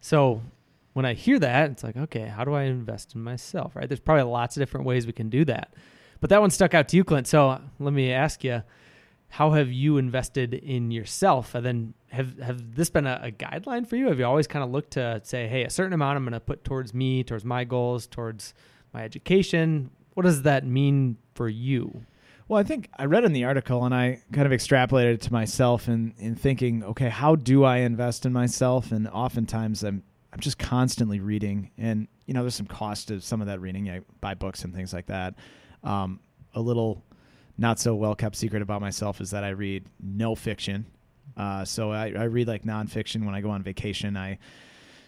So 0.00 0.40
when 0.92 1.04
I 1.04 1.14
hear 1.14 1.38
that, 1.40 1.72
it's 1.72 1.82
like, 1.82 1.96
okay, 1.96 2.26
how 2.26 2.44
do 2.44 2.54
I 2.54 2.62
invest 2.62 3.16
in 3.16 3.22
myself? 3.22 3.74
Right? 3.74 3.88
There's 3.88 4.00
probably 4.00 4.22
lots 4.22 4.56
of 4.56 4.60
different 4.60 4.86
ways 4.86 5.04
we 5.04 5.12
can 5.12 5.30
do 5.30 5.44
that, 5.46 5.74
but 6.20 6.30
that 6.30 6.40
one 6.40 6.50
stuck 6.50 6.74
out 6.74 6.86
to 6.88 6.96
you, 6.96 7.02
Clint. 7.02 7.26
So 7.26 7.60
let 7.80 7.92
me 7.92 8.12
ask 8.12 8.44
you, 8.44 8.62
how 9.30 9.52
have 9.52 9.70
you 9.70 9.96
invested 9.96 10.54
in 10.54 10.90
yourself? 10.90 11.54
And 11.54 11.64
then 11.64 11.94
have 12.10 12.38
have 12.40 12.74
this 12.74 12.90
been 12.90 13.06
a, 13.06 13.20
a 13.24 13.30
guideline 13.30 13.86
for 13.86 13.96
you? 13.96 14.08
Have 14.08 14.18
you 14.18 14.26
always 14.26 14.46
kind 14.46 14.64
of 14.64 14.70
looked 14.70 14.92
to 14.92 15.20
say, 15.24 15.46
hey, 15.46 15.62
a 15.62 15.70
certain 15.70 15.92
amount 15.92 16.16
I'm 16.16 16.24
going 16.24 16.32
to 16.32 16.40
put 16.40 16.64
towards 16.64 16.92
me, 16.92 17.22
towards 17.22 17.44
my 17.44 17.64
goals, 17.64 18.06
towards 18.06 18.54
my 18.92 19.04
education? 19.04 19.90
What 20.14 20.24
does 20.24 20.42
that 20.42 20.66
mean 20.66 21.16
for 21.34 21.48
you? 21.48 22.04
Well, 22.48 22.58
I 22.58 22.64
think 22.64 22.90
I 22.98 23.04
read 23.04 23.22
in 23.22 23.32
the 23.32 23.44
article 23.44 23.84
and 23.84 23.94
I 23.94 24.20
kind 24.32 24.44
of 24.44 24.52
extrapolated 24.52 25.14
it 25.14 25.20
to 25.22 25.32
myself 25.32 25.86
in, 25.86 26.12
in 26.18 26.34
thinking, 26.34 26.82
okay, 26.82 27.08
how 27.08 27.36
do 27.36 27.62
I 27.62 27.78
invest 27.78 28.26
in 28.26 28.32
myself? 28.32 28.90
And 28.90 29.06
oftentimes 29.08 29.84
I'm 29.84 30.02
I'm 30.32 30.40
just 30.40 30.58
constantly 30.58 31.18
reading, 31.18 31.70
and 31.76 32.06
you 32.26 32.34
know, 32.34 32.42
there's 32.42 32.54
some 32.54 32.66
cost 32.66 33.08
to 33.08 33.20
some 33.20 33.40
of 33.40 33.48
that 33.48 33.60
reading. 33.60 33.90
I 33.90 34.00
buy 34.20 34.34
books 34.34 34.62
and 34.64 34.72
things 34.72 34.92
like 34.92 35.06
that. 35.06 35.34
Um, 35.82 36.20
a 36.54 36.60
little 36.60 37.02
not 37.58 37.78
so 37.78 37.94
well 37.94 38.14
kept 38.14 38.36
secret 38.36 38.62
about 38.62 38.80
myself 38.80 39.20
is 39.20 39.30
that 39.30 39.44
I 39.44 39.50
read 39.50 39.86
no 40.02 40.34
fiction. 40.34 40.86
Uh, 41.36 41.64
so 41.64 41.92
I, 41.92 42.12
I 42.16 42.24
read 42.24 42.48
like 42.48 42.64
nonfiction 42.64 43.24
when 43.24 43.34
I 43.34 43.40
go 43.40 43.50
on 43.50 43.62
vacation. 43.62 44.16
I 44.16 44.38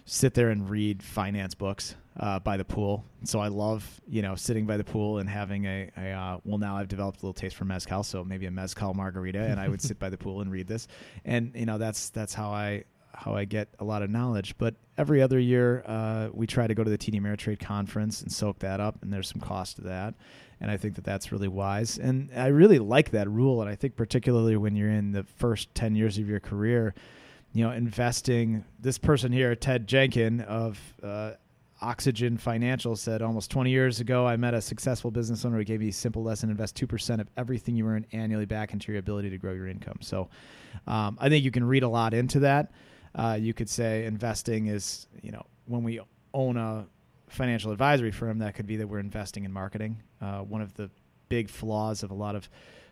sit 0.04 0.34
there 0.34 0.50
and 0.50 0.68
read 0.68 1.02
finance 1.02 1.54
books 1.54 1.94
uh, 2.18 2.38
by 2.38 2.56
the 2.56 2.64
pool. 2.64 3.04
So 3.24 3.40
I 3.40 3.48
love, 3.48 4.00
you 4.08 4.22
know, 4.22 4.34
sitting 4.34 4.66
by 4.66 4.76
the 4.76 4.84
pool 4.84 5.18
and 5.18 5.28
having 5.28 5.64
a, 5.64 5.90
a 5.96 6.10
uh, 6.10 6.38
well, 6.44 6.58
now 6.58 6.76
I've 6.76 6.88
developed 6.88 7.22
a 7.22 7.26
little 7.26 7.34
taste 7.34 7.56
for 7.56 7.64
mezcal, 7.64 8.02
so 8.02 8.24
maybe 8.24 8.46
a 8.46 8.50
mezcal 8.50 8.94
margarita, 8.94 9.40
and 9.40 9.60
I 9.60 9.68
would 9.68 9.80
sit 9.80 9.98
by 9.98 10.10
the 10.10 10.18
pool 10.18 10.40
and 10.40 10.50
read 10.50 10.66
this, 10.66 10.88
and 11.24 11.52
you 11.54 11.66
know, 11.66 11.78
that's 11.78 12.10
that's 12.10 12.34
how 12.34 12.50
I 12.50 12.84
how 13.14 13.34
I 13.34 13.44
get 13.44 13.68
a 13.78 13.84
lot 13.84 14.02
of 14.02 14.10
knowledge. 14.10 14.54
But 14.58 14.74
every 14.96 15.22
other 15.22 15.38
year, 15.38 15.82
uh, 15.86 16.28
we 16.32 16.46
try 16.46 16.66
to 16.66 16.74
go 16.74 16.84
to 16.84 16.90
the 16.90 16.98
TD 16.98 17.20
Ameritrade 17.20 17.60
conference 17.60 18.22
and 18.22 18.30
soak 18.30 18.58
that 18.60 18.80
up, 18.80 19.02
and 19.02 19.12
there's 19.12 19.28
some 19.28 19.40
cost 19.40 19.76
to 19.76 19.82
that. 19.82 20.14
And 20.60 20.70
I 20.70 20.76
think 20.76 20.94
that 20.94 21.04
that's 21.04 21.32
really 21.32 21.48
wise. 21.48 21.98
And 21.98 22.30
I 22.36 22.46
really 22.46 22.78
like 22.78 23.10
that 23.10 23.28
rule. 23.28 23.60
And 23.60 23.68
I 23.68 23.74
think 23.74 23.96
particularly 23.96 24.56
when 24.56 24.76
you're 24.76 24.90
in 24.90 25.10
the 25.10 25.24
first 25.24 25.74
10 25.74 25.96
years 25.96 26.18
of 26.18 26.28
your 26.28 26.38
career, 26.38 26.94
you 27.52 27.64
know, 27.64 27.72
investing. 27.72 28.64
This 28.80 28.98
person 28.98 29.32
here, 29.32 29.54
Ted 29.54 29.86
Jenkin 29.86 30.40
of 30.42 30.78
uh, 31.02 31.32
Oxygen 31.80 32.38
Financial, 32.38 32.96
said 32.96 33.22
almost 33.22 33.50
20 33.50 33.70
years 33.70 34.00
ago, 34.00 34.26
I 34.26 34.36
met 34.36 34.54
a 34.54 34.60
successful 34.60 35.10
business 35.10 35.44
owner 35.44 35.58
who 35.58 35.64
gave 35.64 35.80
me 35.80 35.88
a 35.88 35.92
simple 35.92 36.22
lesson: 36.22 36.50
invest 36.50 36.76
two 36.76 36.86
percent 36.86 37.20
of 37.20 37.28
everything 37.36 37.76
you 37.76 37.86
earn 37.86 38.06
annually 38.12 38.46
back 38.46 38.72
into 38.72 38.92
your 38.92 38.98
ability 38.98 39.30
to 39.30 39.38
grow 39.38 39.52
your 39.52 39.68
income. 39.68 39.98
So, 40.00 40.30
um, 40.86 41.18
I 41.20 41.28
think 41.28 41.44
you 41.44 41.50
can 41.50 41.64
read 41.64 41.82
a 41.82 41.88
lot 41.88 42.14
into 42.14 42.40
that. 42.40 42.72
Uh, 43.14 43.36
you 43.40 43.52
could 43.52 43.68
say 43.68 44.04
investing 44.06 44.66
is, 44.68 45.06
you 45.22 45.32
know, 45.32 45.44
when 45.66 45.82
we 45.82 46.00
own 46.34 46.56
a 46.56 46.86
financial 47.28 47.72
advisory 47.72 48.10
firm, 48.10 48.38
that 48.38 48.54
could 48.54 48.66
be 48.66 48.76
that 48.76 48.86
we're 48.86 48.98
investing 48.98 49.44
in 49.44 49.52
marketing. 49.52 50.02
Uh, 50.20 50.40
one 50.40 50.62
of 50.62 50.74
the 50.74 50.90
big 51.28 51.48
flaws 51.48 52.02
of 52.02 52.10
a 52.10 52.14
lot 52.14 52.34
of 52.34 52.48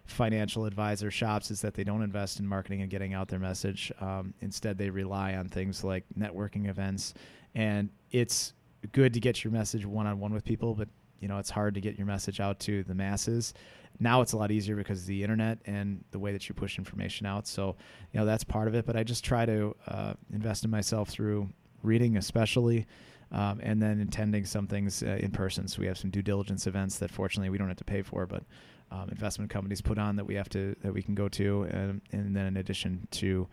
financial 0.07 0.65
advisor 0.65 1.11
shops 1.11 1.51
is 1.51 1.61
that 1.61 1.75
they 1.75 1.85
don't 1.85 2.03
invest 2.03 2.41
in 2.41 2.47
marketing 2.47 2.83
and 2.83 2.91
getting 2.91 3.15
out 3.15 3.29
their 3.29 3.39
message. 3.39 3.93
Um, 4.01 4.35
instead, 4.41 4.77
they 4.77 4.91
rely 4.91 5.35
on 5.35 5.49
things 5.49 5.85
like 5.85 6.05
networking 6.19 6.69
events, 6.69 7.15
and 7.55 7.89
it's 8.11 8.55
good 8.93 9.15
to 9.15 9.21
get 9.21 9.45
your 9.45 9.53
message 9.53 9.87
one 9.87 10.07
on 10.07 10.19
one 10.19 10.33
with 10.33 10.45
people, 10.45 10.75
but 10.75 10.89
you 11.21 11.29
know 11.29 11.39
it's 11.39 11.51
hard 11.51 11.75
to 11.75 11.81
get 11.81 11.97
your 11.97 12.07
message 12.07 12.41
out 12.41 12.59
to 12.61 12.83
the 12.85 12.95
masses. 12.95 13.55
Now 13.99 14.23
it's 14.23 14.33
a 14.33 14.37
lot 14.37 14.51
easier 14.51 14.77
because 14.77 15.01
of 15.01 15.07
the 15.07 15.23
internet 15.23 15.59
and 15.67 16.05
the 16.11 16.19
way 16.19 16.33
that 16.33 16.49
you 16.49 16.55
push 16.55 16.79
information 16.79 17.27
out. 17.27 17.47
So 17.47 17.77
you 18.13 18.21
know 18.21 18.27
that's 18.27 18.45
part 18.45 18.69
of 18.69 18.75
it. 18.75 18.87
But 18.87 18.97
I 18.97 19.03
just 19.03 19.25
try 19.25 19.45
to 19.47 19.77
uh, 19.89 20.15
invest 20.33 20.65
in 20.65 20.71
myself 20.71 21.09
through 21.09 21.49
reading, 21.83 22.17
especially. 22.17 22.87
Um, 23.33 23.61
and 23.63 23.81
then 23.81 24.01
attending 24.01 24.45
some 24.45 24.67
things 24.67 25.05
uh, 25.05 25.19
in 25.21 25.31
person. 25.31 25.69
So 25.69 25.79
we 25.79 25.87
have 25.87 25.97
some 25.97 26.11
due 26.11 26.21
diligence 26.21 26.67
events 26.67 26.99
that 26.99 27.13
fortunately 27.13 27.49
we 27.49 27.59
don't 27.59 27.69
have 27.69 27.77
to 27.77 27.85
pay 27.85 28.03
for, 28.03 28.27
but 28.27 28.43
um, 28.91 29.09
investment 29.09 29.51
companies 29.51 29.81
put 29.81 29.99
on 29.99 30.17
that 30.17 30.25
we 30.25 30.35
have 30.35 30.49
to 30.49 30.75
that 30.83 30.93
we 30.93 31.01
can 31.01 31.15
go 31.15 31.29
to, 31.29 31.63
and, 31.71 32.01
and 32.11 32.35
then 32.35 32.47
in 32.47 32.57
addition 32.57 33.07
to 33.13 33.47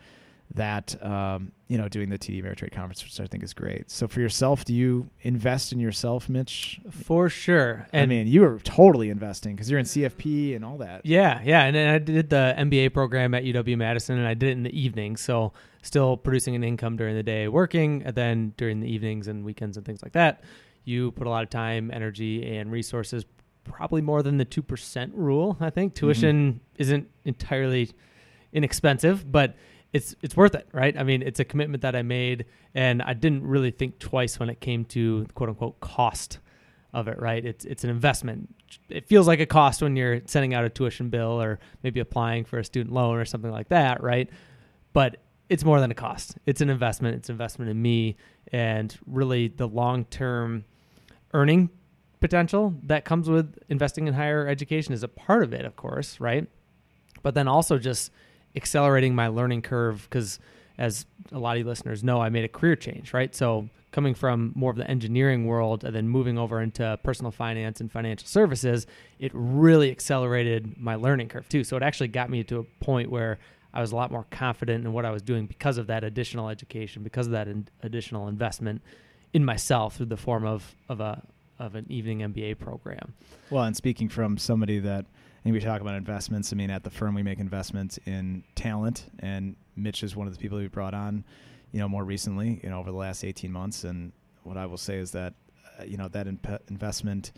that, 0.53 1.01
um, 1.03 1.51
you 1.67 1.77
know, 1.77 1.89
doing 1.89 2.09
the 2.09 2.17
TD 2.17 2.41
Ameritrade 2.41 2.71
conference, 2.71 3.03
which 3.03 3.19
I 3.19 3.27
think 3.27 3.44
is 3.44 3.53
great. 3.53 3.91
So 3.91 4.07
for 4.07 4.21
yourself, 4.21 4.63
do 4.63 4.73
you 4.73 5.09
invest 5.21 5.73
in 5.73 5.79
yourself, 5.79 6.29
Mitch? 6.29 6.79
For 6.89 7.29
sure. 7.29 7.88
I 7.94 8.05
mean, 8.05 8.27
you 8.27 8.44
are 8.45 8.59
totally 8.59 9.09
investing 9.09 9.55
because 9.55 9.69
you're 9.69 9.79
in 9.79 9.85
CFP 9.85 10.55
and 10.55 10.63
all 10.63 10.77
that. 10.77 11.05
Yeah, 11.05 11.41
yeah, 11.44 11.63
and 11.63 11.75
then 11.75 11.94
I 11.94 11.97
did 11.99 12.29
the 12.29 12.55
MBA 12.57 12.94
program 12.94 13.33
at 13.33 13.44
UW 13.44 13.77
Madison, 13.77 14.17
and 14.17 14.27
I 14.27 14.33
did 14.33 14.49
it 14.49 14.53
in 14.53 14.63
the 14.63 14.79
evening, 14.79 15.17
so 15.17 15.53
still 15.81 16.17
producing 16.17 16.55
an 16.55 16.63
income 16.63 16.95
during 16.95 17.15
the 17.15 17.24
day, 17.24 17.48
working, 17.48 18.03
and 18.05 18.15
then 18.15 18.53
during 18.57 18.79
the 18.79 18.88
evenings 18.88 19.27
and 19.27 19.43
weekends 19.43 19.77
and 19.77 19.86
things 19.86 20.01
like 20.01 20.13
that. 20.13 20.43
You 20.86 21.12
put 21.12 21.27
a 21.27 21.29
lot 21.29 21.43
of 21.43 21.50
time, 21.50 21.91
energy, 21.91 22.57
and 22.57 22.72
resources, 22.72 23.25
probably 23.65 24.01
more 24.01 24.24
than 24.24 24.38
the 24.38 24.45
two 24.45 24.62
percent 24.62 25.13
rule. 25.13 25.57
I 25.60 25.69
think 25.69 25.93
tuition 25.93 26.62
isn't 26.77 27.10
entirely 27.25 27.91
inexpensive, 28.53 29.29
but 29.29 29.55
it's 29.98 30.16
it's 30.22 30.38
worth 30.38 30.54
it, 30.54 30.68
right? 30.72 30.96
I 30.96 31.04
mean, 31.04 31.24
it's 31.24 31.39
a 31.39 31.44
commitment 31.44 31.82
that 31.82 31.96
I 31.96 32.04
made, 32.04 32.46
and 32.75 33.01
I 33.01 33.13
didn't 33.13 33.46
really 33.48 33.72
think 33.72 33.98
twice 33.98 34.39
when 34.39 34.48
it 34.48 34.60
came 34.60 34.86
to 34.86 35.25
quote 35.34 35.50
unquote 35.50 35.80
cost 35.80 36.38
of 36.94 37.08
it, 37.08 37.20
right? 37.20 37.44
It's 37.44 37.66
it's 37.66 37.84
an 37.84 37.89
investment. 37.89 38.54
It 38.89 39.08
feels 39.08 39.27
like 39.27 39.39
a 39.39 39.48
cost 39.48 39.82
when 39.82 39.96
you're 39.96 40.22
sending 40.25 40.54
out 40.54 40.63
a 40.63 40.70
tuition 40.70 41.10
bill 41.10 41.42
or 41.42 41.60
maybe 41.82 42.00
applying 42.00 42.46
for 42.46 42.60
a 42.60 42.63
student 42.63 42.94
loan 42.94 43.18
or 43.18 43.25
something 43.25 43.50
like 43.50 43.70
that, 43.70 44.04
right? 44.04 44.30
But 44.94 45.18
it's 45.50 45.66
more 45.66 45.80
than 45.80 45.89
a 45.89 45.96
cost. 45.96 46.38
It's 46.46 46.62
an 46.62 46.70
investment. 46.70 47.16
It's 47.16 47.30
an 47.30 47.34
investment 47.34 47.72
in 47.72 47.82
me 47.82 48.18
and 48.51 48.96
really 49.08 49.48
the 49.48 49.68
long-term 49.68 50.66
earning 51.34 51.70
potential 52.20 52.74
that 52.84 53.06
comes 53.06 53.30
with 53.30 53.58
investing 53.70 54.08
in 54.08 54.13
higher 54.13 54.48
education 54.48 54.94
is 54.94 55.04
a 55.04 55.08
part 55.08 55.44
of 55.44 55.54
it, 55.54 55.66
of 55.66 55.75
course, 55.75 56.20
right? 56.20 56.48
But 57.24 57.34
then 57.34 57.48
also 57.48 57.77
just 57.77 58.12
accelerating 58.57 59.15
my 59.15 59.29
learning 59.29 59.61
curve 59.61 60.05
because 60.09 60.39
as 60.77 61.05
a 61.31 61.39
lot 61.39 61.53
of 61.53 61.59
you 61.59 61.65
listeners 61.65 62.03
know, 62.03 62.19
I 62.21 62.29
made 62.29 62.43
a 62.43 62.49
career 62.49 62.75
change, 62.75 63.13
right? 63.13 63.33
So 63.33 63.69
coming 63.91 64.13
from 64.13 64.51
more 64.53 64.69
of 64.69 64.77
the 64.77 64.89
engineering 64.89 65.45
world 65.45 65.83
and 65.83 65.95
then 65.95 66.09
moving 66.09 66.37
over 66.37 66.61
into 66.61 66.99
personal 67.03 67.31
finance 67.31 67.79
and 67.79 67.91
financial 67.91 68.27
services, 68.27 68.85
it 69.19 69.31
really 69.33 69.89
accelerated 69.89 70.77
my 70.77 70.95
learning 70.95 71.29
curve 71.29 71.47
too. 71.47 71.63
So 71.63 71.77
it 71.77 71.83
actually 71.83 72.09
got 72.09 72.29
me 72.29 72.43
to 72.43 72.59
a 72.59 72.63
point 72.83 73.09
where 73.09 73.39
I 73.73 73.81
was 73.81 73.91
a 73.91 73.95
lot 73.95 74.11
more 74.11 74.25
confident 74.29 74.85
in 74.85 74.93
what 74.93 75.05
I 75.05 75.11
was 75.11 75.21
doing 75.21 75.45
because 75.45 75.77
of 75.77 75.87
that 75.87 76.03
additional 76.03 76.49
education, 76.49 77.03
because 77.03 77.27
of 77.27 77.33
that 77.33 77.47
in, 77.47 77.67
additional 77.83 78.27
investment 78.27 78.81
in 79.33 79.45
myself 79.45 79.97
through 79.97 80.07
the 80.07 80.17
form 80.17 80.45
of 80.45 80.75
of 80.89 80.99
a 80.99 81.21
of 81.59 81.75
an 81.75 81.85
evening 81.89 82.19
MBA 82.19 82.59
program. 82.59 83.13
Well, 83.49 83.63
and 83.63 83.75
speaking 83.75 84.09
from 84.09 84.37
somebody 84.37 84.79
that, 84.79 85.05
and 85.44 85.53
we 85.53 85.60
talk 85.60 85.82
about 85.82 85.96
investments. 85.96 86.51
I 86.51 86.56
mean, 86.56 86.70
at 86.70 86.84
the 86.84 86.89
firm, 86.89 87.15
we 87.15 87.24
make 87.24 87.39
investments 87.39 88.00
in 88.06 88.44
talent, 88.56 89.06
and 89.20 89.56
Mitch 89.75 90.03
is 90.03 90.15
one 90.15 90.27
of 90.27 90.34
the 90.34 90.39
people 90.39 90.58
we 90.58 90.67
brought 90.67 90.94
on, 90.94 91.24
you 91.72 91.79
know, 91.79 91.88
more 91.88 92.03
recently, 92.03 92.60
you 92.63 92.70
know, 92.70 92.79
over 92.79 92.91
the 92.91 92.98
last 92.98 93.24
eighteen 93.24 93.51
months. 93.51 93.84
And 93.84 94.12
what 94.44 94.58
I 94.58 94.65
will 94.65 94.77
say 94.77 94.98
is 94.98 95.12
that, 95.12 95.34
uh, 95.79 95.84
you 95.84 95.98
know, 95.98 96.08
that 96.10 96.27
imp- 96.27 96.63
investment 96.70 97.32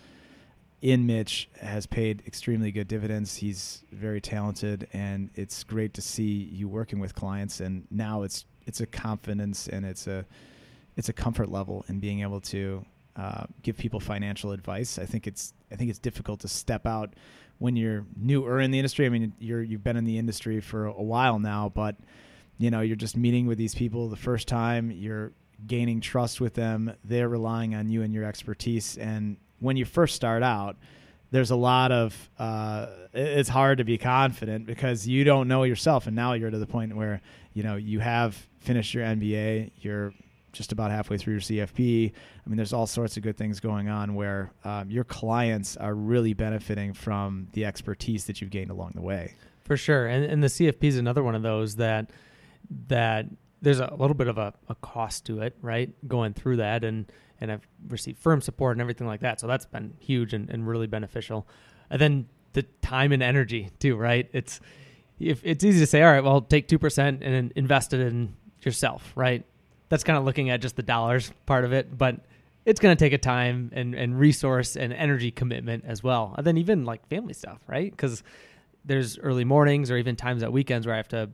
in 0.81 1.05
Mitch 1.05 1.49
has 1.59 1.85
paid 1.85 2.23
extremely 2.25 2.71
good 2.71 2.87
dividends. 2.87 3.35
He's 3.35 3.83
very 3.91 4.21
talented, 4.21 4.87
and 4.93 5.29
it's 5.35 5.63
great 5.63 5.93
to 5.95 6.01
see 6.01 6.49
you 6.51 6.69
working 6.69 6.99
with 6.99 7.13
clients. 7.13 7.59
And 7.59 7.85
now 7.91 8.23
it's 8.23 8.45
it's 8.65 8.79
a 8.79 8.85
confidence 8.85 9.67
and 9.67 9.85
it's 9.85 10.07
a 10.07 10.25
it's 10.95 11.09
a 11.09 11.13
comfort 11.13 11.51
level 11.51 11.83
in 11.89 11.99
being 11.99 12.21
able 12.21 12.41
to 12.41 12.85
uh, 13.19 13.43
give 13.63 13.77
people 13.77 13.99
financial 13.99 14.51
advice. 14.51 14.97
I 14.97 15.05
think 15.05 15.27
it's 15.27 15.53
I 15.71 15.75
think 15.75 15.89
it's 15.89 15.99
difficult 15.99 16.39
to 16.41 16.47
step 16.47 16.85
out 16.85 17.15
when 17.57 17.75
you're 17.75 18.05
newer 18.15 18.61
in 18.61 18.71
the 18.71 18.79
industry. 18.79 19.05
I 19.05 19.09
mean, 19.09 19.33
you're 19.39 19.61
you've 19.61 19.83
been 19.83 19.97
in 19.97 20.05
the 20.05 20.17
industry 20.17 20.61
for 20.61 20.85
a 20.85 21.03
while 21.03 21.37
now, 21.37 21.69
but 21.73 21.97
you 22.57 22.71
know 22.71 22.79
you're 22.79 22.95
just 22.95 23.17
meeting 23.17 23.45
with 23.45 23.57
these 23.57 23.75
people 23.75 24.07
the 24.07 24.15
first 24.15 24.47
time. 24.47 24.89
You're 24.89 25.33
gaining 25.67 25.99
trust 25.99 26.39
with 26.39 26.53
them. 26.53 26.93
They're 27.03 27.27
relying 27.27 27.75
on 27.75 27.89
you 27.89 28.03
and 28.03 28.13
your 28.13 28.23
expertise. 28.23 28.97
And 28.97 29.35
when 29.59 29.75
you 29.75 29.83
first 29.83 30.15
start 30.15 30.41
out, 30.41 30.77
there's 31.31 31.51
a 31.51 31.57
lot 31.57 31.91
of 31.91 32.29
uh, 32.39 32.87
it's 33.13 33.49
hard 33.49 33.79
to 33.79 33.83
be 33.83 33.97
confident 33.97 34.65
because 34.65 35.05
you 35.05 35.25
don't 35.25 35.49
know 35.49 35.63
yourself. 35.63 36.07
And 36.07 36.15
now 36.15 36.33
you're 36.33 36.51
to 36.51 36.57
the 36.57 36.65
point 36.65 36.95
where 36.95 37.19
you 37.53 37.63
know 37.63 37.75
you 37.75 37.99
have 37.99 38.47
finished 38.59 38.93
your 38.93 39.03
MBA. 39.03 39.71
You're 39.81 40.13
just 40.51 40.71
about 40.71 40.91
halfway 40.91 41.17
through 41.17 41.33
your 41.33 41.41
CFP. 41.41 42.11
I 42.11 42.49
mean, 42.49 42.57
there's 42.57 42.73
all 42.73 42.87
sorts 42.87 43.17
of 43.17 43.23
good 43.23 43.37
things 43.37 43.59
going 43.59 43.89
on 43.89 44.15
where 44.15 44.51
um, 44.63 44.89
your 44.89 45.03
clients 45.03 45.77
are 45.77 45.93
really 45.93 46.33
benefiting 46.33 46.93
from 46.93 47.47
the 47.53 47.65
expertise 47.65 48.25
that 48.25 48.41
you've 48.41 48.49
gained 48.49 48.71
along 48.71 48.93
the 48.95 49.01
way. 49.01 49.35
For 49.63 49.77
sure, 49.77 50.07
and 50.07 50.25
and 50.25 50.43
the 50.43 50.47
CFP 50.47 50.83
is 50.83 50.97
another 50.97 51.23
one 51.23 51.35
of 51.35 51.43
those 51.43 51.75
that 51.75 52.11
that 52.87 53.27
there's 53.61 53.79
a 53.79 53.93
little 53.97 54.15
bit 54.15 54.27
of 54.27 54.37
a, 54.37 54.53
a 54.67 54.75
cost 54.75 55.25
to 55.27 55.41
it, 55.41 55.55
right? 55.61 55.91
Going 56.07 56.33
through 56.33 56.57
that, 56.57 56.83
and 56.83 57.11
and 57.39 57.51
I've 57.51 57.67
received 57.87 58.19
firm 58.19 58.41
support 58.41 58.75
and 58.75 58.81
everything 58.81 59.07
like 59.07 59.21
that, 59.21 59.39
so 59.39 59.47
that's 59.47 59.65
been 59.65 59.93
huge 59.99 60.33
and, 60.33 60.49
and 60.49 60.67
really 60.67 60.87
beneficial. 60.87 61.47
And 61.89 62.01
then 62.01 62.27
the 62.53 62.63
time 62.81 63.11
and 63.11 63.23
energy 63.23 63.69
too, 63.79 63.95
right? 63.95 64.29
It's 64.33 64.59
if 65.19 65.41
it's 65.43 65.63
easy 65.63 65.79
to 65.79 65.87
say, 65.87 66.01
all 66.01 66.11
right, 66.11 66.23
well, 66.23 66.41
take 66.41 66.67
two 66.67 66.79
percent 66.79 67.21
and 67.23 67.51
invest 67.55 67.93
it 67.93 67.99
in 67.99 68.35
yourself, 68.61 69.11
right? 69.15 69.45
That's 69.89 70.03
kind 70.03 70.17
of 70.17 70.23
looking 70.23 70.49
at 70.49 70.61
just 70.61 70.75
the 70.75 70.83
dollars 70.83 71.31
part 71.45 71.65
of 71.65 71.73
it, 71.73 71.97
but 71.97 72.19
it's 72.65 72.79
going 72.79 72.95
to 72.95 73.03
take 73.03 73.13
a 73.13 73.17
time 73.17 73.71
and, 73.73 73.95
and 73.95 74.19
resource 74.19 74.75
and 74.75 74.93
energy 74.93 75.31
commitment 75.31 75.83
as 75.85 76.03
well. 76.03 76.35
And 76.37 76.45
then 76.45 76.57
even 76.57 76.85
like 76.85 77.07
family 77.07 77.33
stuff, 77.33 77.59
right? 77.67 77.89
Because 77.89 78.23
there's 78.85 79.17
early 79.19 79.43
mornings 79.43 79.89
or 79.91 79.97
even 79.97 80.15
times 80.15 80.43
at 80.43 80.53
weekends 80.53 80.85
where 80.85 80.93
I 80.93 80.97
have 80.97 81.07
to 81.09 81.29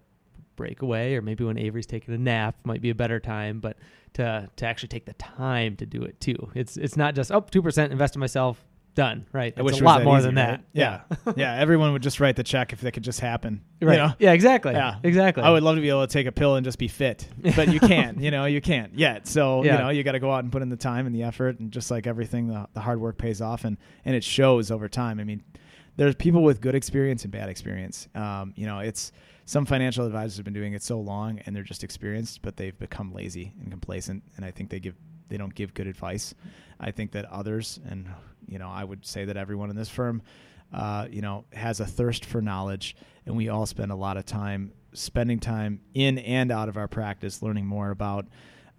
break 0.56 0.82
away, 0.82 1.16
or 1.16 1.22
maybe 1.22 1.44
when 1.44 1.58
Avery's 1.58 1.86
taking 1.86 2.14
a 2.14 2.18
nap 2.18 2.56
might 2.64 2.82
be 2.82 2.90
a 2.90 2.96
better 2.96 3.20
time, 3.20 3.60
but 3.60 3.78
to 4.14 4.50
to 4.56 4.66
actually 4.66 4.88
take 4.88 5.06
the 5.06 5.14
time 5.14 5.76
to 5.76 5.86
do 5.86 6.02
it 6.04 6.20
too. 6.22 6.50
It's 6.56 6.78
it's 6.78 6.96
not 6.96 7.16
just 7.16 7.32
oh 7.32 7.42
two 7.42 7.62
percent 7.62 7.92
invest 7.92 8.16
in 8.16 8.20
myself, 8.20 8.64
done. 8.96 9.28
Right. 9.32 9.54
I 9.56 9.62
wish 9.62 9.74
it's 9.74 9.82
a 9.82 9.86
lot 9.86 10.04
more 10.04 10.18
easy, 10.18 10.28
than 10.28 10.36
right? 10.36 10.60
that. 10.74 11.02
Yeah. 11.26 11.34
yeah. 11.36 11.56
Everyone 11.60 11.92
would 11.94 12.02
just 12.02 12.20
write 12.20 12.36
the 12.36 12.44
check 12.44 12.74
if 12.74 12.82
that 12.82 12.92
could 12.94 13.04
just 13.04 13.20
happen. 13.20 13.62
you 13.80 13.88
Right. 13.88 13.98
know? 13.98 14.14
Yeah. 14.18 14.32
Exactly. 14.32 14.74
Yeah. 14.74 14.96
Exactly. 15.04 15.44
I 15.44 15.52
would 15.52 15.62
love 15.64 15.76
to 15.76 15.82
be 15.82 15.90
able 15.90 16.08
to 16.08 16.12
take 16.12 16.26
a 16.26 16.32
pill 16.32 16.56
and 16.56 16.64
just 16.64 16.80
be 16.80 16.88
fit, 16.88 17.28
but 17.56 17.72
you 17.72 17.80
can't. 17.80 18.20
you 18.22 18.32
know, 18.32 18.46
you 18.46 18.62
can't 18.62 18.98
yet. 18.98 19.28
So 19.28 19.64
Yeah. 19.64 19.74
you 19.74 19.80
know, 19.84 19.90
you 19.90 20.04
got 20.04 20.14
to 20.14 20.20
go 20.20 20.32
out 20.32 20.44
and 20.44 20.52
put 20.52 20.62
in 20.62 20.70
the 20.70 20.78
time 20.78 21.06
and 21.06 21.14
the 21.16 21.24
effort, 21.24 21.60
and 21.60 21.72
just 21.72 21.92
like 21.92 22.08
everything, 22.08 22.48
the, 22.48 22.68
the 22.74 22.80
hard 22.80 23.00
work 23.00 23.18
pays 23.18 23.42
off, 23.42 23.66
and 23.66 23.78
and 24.06 24.16
it 24.16 24.24
shows 24.24 24.72
over 24.72 24.88
time. 24.90 25.20
I 25.20 25.24
mean, 25.26 25.44
there's 25.98 26.16
people 26.16 26.44
with 26.44 26.60
good 26.62 26.76
experience 26.76 27.24
and 27.24 27.32
bad 27.32 27.50
experience. 27.50 28.08
Um, 28.16 28.54
you 28.56 28.66
know, 28.66 28.80
it's 28.80 29.12
some 29.46 29.66
financial 29.66 30.06
advisors 30.06 30.38
have 30.38 30.46
been 30.46 30.54
doing 30.54 30.74
it 30.74 30.82
so 30.82 31.00
long, 31.00 31.40
and 31.46 31.56
they're 31.56 31.64
just 31.64 31.84
experienced, 31.84 32.42
but 32.42 32.58
they've 32.58 32.78
become 32.80 33.14
lazy 33.14 33.54
and 33.62 33.70
complacent, 33.70 34.24
and 34.38 34.46
I 34.46 34.52
think 34.52 34.70
they 34.72 34.80
give 34.80 34.96
they 35.30 35.38
don't 35.38 35.54
give 35.54 35.74
good 35.74 35.88
advice. 35.88 36.34
I 36.80 36.92
think 36.92 37.12
that 37.12 37.26
others, 37.26 37.80
and 37.90 38.08
you 38.48 38.60
know, 38.60 38.70
I 38.70 38.84
would 38.84 39.06
say 39.06 39.26
that 39.26 39.38
everyone 39.38 39.70
in 39.70 39.76
this 39.76 39.90
firm, 39.90 40.22
uh, 40.74 41.08
you 41.10 41.22
know, 41.22 41.46
has 41.54 41.80
a 41.80 41.86
thirst 41.86 42.26
for 42.26 42.42
knowledge, 42.42 42.96
and 43.26 43.36
we 43.36 43.50
all 43.50 43.66
spend 43.66 43.92
a 43.92 43.96
lot 43.96 44.18
of 44.18 44.26
time 44.26 44.72
spending 44.94 45.40
time 45.40 45.82
in 45.94 46.18
and 46.20 46.52
out 46.52 46.70
of 46.70 46.78
our 46.78 46.88
practice 46.88 47.42
learning 47.42 47.66
more 47.66 47.92
about 47.92 48.26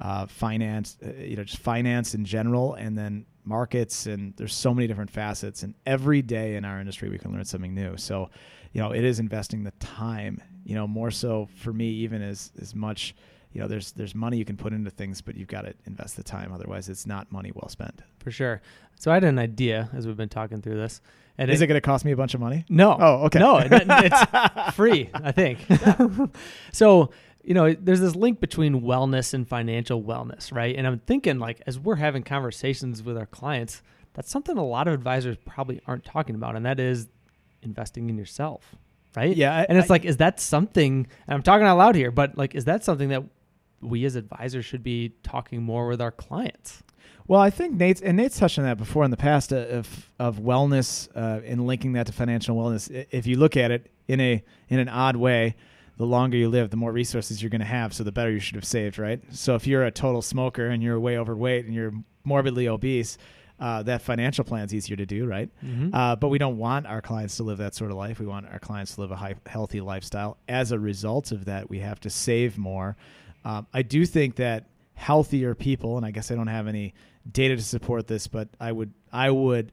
uh, 0.00 0.26
finance, 0.26 0.98
uh, 1.04 1.10
you 1.18 1.36
know, 1.36 1.44
just 1.44 1.62
finance 1.62 2.14
in 2.14 2.24
general, 2.24 2.74
and 2.74 2.96
then 2.96 3.24
markets, 3.44 4.06
and 4.06 4.34
there's 4.36 4.54
so 4.54 4.74
many 4.74 4.86
different 4.86 5.10
facets, 5.10 5.62
and 5.62 5.74
every 5.86 6.20
day 6.22 6.56
in 6.56 6.64
our 6.64 6.80
industry 6.80 7.08
we 7.08 7.18
can 7.18 7.32
learn 7.32 7.44
something 7.44 7.74
new. 7.74 7.96
So, 7.96 8.30
you 8.72 8.80
know, 8.80 8.92
it 8.92 9.04
is 9.04 9.20
investing 9.20 9.64
the 9.64 9.70
time, 9.72 10.42
you 10.64 10.74
know, 10.74 10.86
more 10.86 11.10
so 11.10 11.48
for 11.56 11.72
me 11.72 11.88
even 11.88 12.20
as 12.22 12.52
as 12.60 12.74
much 12.74 13.14
you 13.56 13.62
know 13.62 13.68
there's 13.68 13.92
there's 13.92 14.14
money 14.14 14.36
you 14.36 14.44
can 14.44 14.58
put 14.58 14.74
into 14.74 14.90
things 14.90 15.22
but 15.22 15.34
you've 15.34 15.48
got 15.48 15.62
to 15.62 15.72
invest 15.86 16.14
the 16.16 16.22
time 16.22 16.52
otherwise 16.52 16.90
it's 16.90 17.06
not 17.06 17.32
money 17.32 17.50
well 17.54 17.70
spent 17.70 18.02
for 18.18 18.30
sure. 18.30 18.60
So 18.98 19.10
I 19.10 19.14
had 19.14 19.24
an 19.24 19.38
idea 19.38 19.88
as 19.94 20.06
we've 20.06 20.16
been 20.16 20.28
talking 20.28 20.60
through 20.60 20.76
this, 20.76 21.00
and 21.38 21.50
is 21.50 21.62
it 21.62 21.66
going 21.66 21.76
to 21.76 21.80
cost 21.82 22.04
me 22.04 22.12
a 22.12 22.16
bunch 22.16 22.34
of 22.34 22.40
money 22.40 22.64
No. 22.68 22.96
Oh, 23.00 23.14
okay. 23.26 23.38
No, 23.38 23.58
it- 23.58 23.70
it's 23.72 24.74
free, 24.76 25.08
I 25.14 25.32
think. 25.32 25.58
so, 26.72 27.10
you 27.44 27.54
know, 27.54 27.72
there's 27.74 28.00
this 28.00 28.14
link 28.16 28.40
between 28.40 28.80
wellness 28.82 29.32
and 29.34 29.48
financial 29.48 30.02
wellness, 30.02 30.52
right? 30.52 30.74
And 30.76 30.86
I'm 30.86 30.98
thinking, 31.00 31.38
like, 31.38 31.62
as 31.66 31.78
we're 31.78 31.96
having 31.96 32.22
conversations 32.22 33.02
with 33.02 33.16
our 33.16 33.26
clients, 33.26 33.82
that's 34.14 34.30
something 34.30 34.56
a 34.56 34.64
lot 34.64 34.88
of 34.88 34.94
advisors 34.94 35.36
probably 35.44 35.80
aren't 35.86 36.04
talking 36.04 36.34
about, 36.34 36.56
and 36.56 36.64
that 36.66 36.80
is 36.80 37.06
investing 37.62 38.08
in 38.10 38.16
yourself, 38.16 38.74
right? 39.14 39.36
Yeah, 39.36 39.54
I- 39.56 39.66
and 39.68 39.78
it's 39.78 39.90
I- 39.90 39.94
like, 39.94 40.04
is 40.04 40.16
that 40.18 40.40
something, 40.40 41.06
and 41.26 41.34
I'm 41.34 41.42
talking 41.42 41.66
out 41.66 41.76
loud 41.78 41.94
here, 41.96 42.10
but 42.10 42.36
like, 42.38 42.54
is 42.54 42.64
that 42.64 42.82
something 42.82 43.10
that 43.10 43.22
we 43.80 44.04
as 44.04 44.16
advisors 44.16 44.64
should 44.64 44.82
be 44.82 45.12
talking 45.22 45.62
more 45.62 45.88
with 45.88 46.00
our 46.00 46.10
clients? 46.12 46.82
Well, 47.28 47.40
I 47.40 47.50
think 47.50 47.74
Nate's 47.74 48.00
and 48.00 48.16
Nate's 48.16 48.38
touched 48.38 48.58
on 48.58 48.64
that 48.64 48.78
before 48.78 49.04
in 49.04 49.10
the 49.10 49.16
past 49.16 49.52
uh, 49.52 49.56
of 49.56 50.10
of 50.18 50.38
wellness 50.38 51.08
uh, 51.14 51.40
and 51.44 51.66
linking 51.66 51.92
that 51.94 52.06
to 52.06 52.12
financial 52.12 52.56
wellness. 52.56 53.06
If 53.10 53.26
you 53.26 53.36
look 53.36 53.56
at 53.56 53.70
it 53.70 53.90
in 54.06 54.20
a 54.20 54.42
in 54.68 54.78
an 54.78 54.88
odd 54.88 55.16
way, 55.16 55.56
the 55.96 56.06
longer 56.06 56.36
you 56.36 56.48
live, 56.48 56.70
the 56.70 56.76
more 56.76 56.92
resources 56.92 57.42
you're 57.42 57.50
going 57.50 57.60
to 57.60 57.66
have. 57.66 57.92
So 57.92 58.04
the 58.04 58.12
better 58.12 58.30
you 58.30 58.38
should 58.38 58.54
have 58.54 58.64
saved, 58.64 58.98
right? 58.98 59.20
So 59.30 59.54
if 59.56 59.66
you're 59.66 59.84
a 59.84 59.90
total 59.90 60.22
smoker 60.22 60.68
and 60.68 60.82
you're 60.82 61.00
way 61.00 61.18
overweight 61.18 61.64
and 61.64 61.74
you're 61.74 61.92
morbidly 62.22 62.68
obese, 62.68 63.18
uh, 63.58 63.82
that 63.84 64.02
financial 64.02 64.44
plan's 64.44 64.74
easier 64.74 64.96
to 64.96 65.06
do, 65.06 65.26
right? 65.26 65.48
Mhm. 65.64 65.90
Uh, 65.94 66.14
but 66.16 66.28
we 66.28 66.38
don't 66.38 66.58
want 66.58 66.86
our 66.86 67.00
clients 67.00 67.36
to 67.38 67.42
live 67.42 67.58
that 67.58 67.74
sort 67.74 67.90
of 67.90 67.96
life. 67.96 68.20
We 68.20 68.26
want 68.26 68.46
our 68.52 68.58
clients 68.58 68.94
to 68.96 69.00
live 69.00 69.10
a 69.10 69.16
high, 69.16 69.34
healthy 69.46 69.80
lifestyle. 69.80 70.36
As 70.48 70.70
a 70.72 70.78
result 70.78 71.32
of 71.32 71.46
that, 71.46 71.70
we 71.70 71.78
have 71.80 71.98
to 72.00 72.10
save 72.10 72.58
more. 72.58 72.96
Um, 73.46 73.68
I 73.72 73.82
do 73.82 74.04
think 74.04 74.36
that 74.36 74.64
healthier 74.94 75.54
people, 75.54 75.96
and 75.96 76.04
I 76.04 76.10
guess 76.10 76.32
I 76.32 76.34
don't 76.34 76.48
have 76.48 76.66
any 76.66 76.94
data 77.30 77.54
to 77.54 77.62
support 77.62 78.08
this, 78.08 78.26
but 78.26 78.48
I 78.58 78.72
would, 78.72 78.92
I 79.12 79.30
would, 79.30 79.70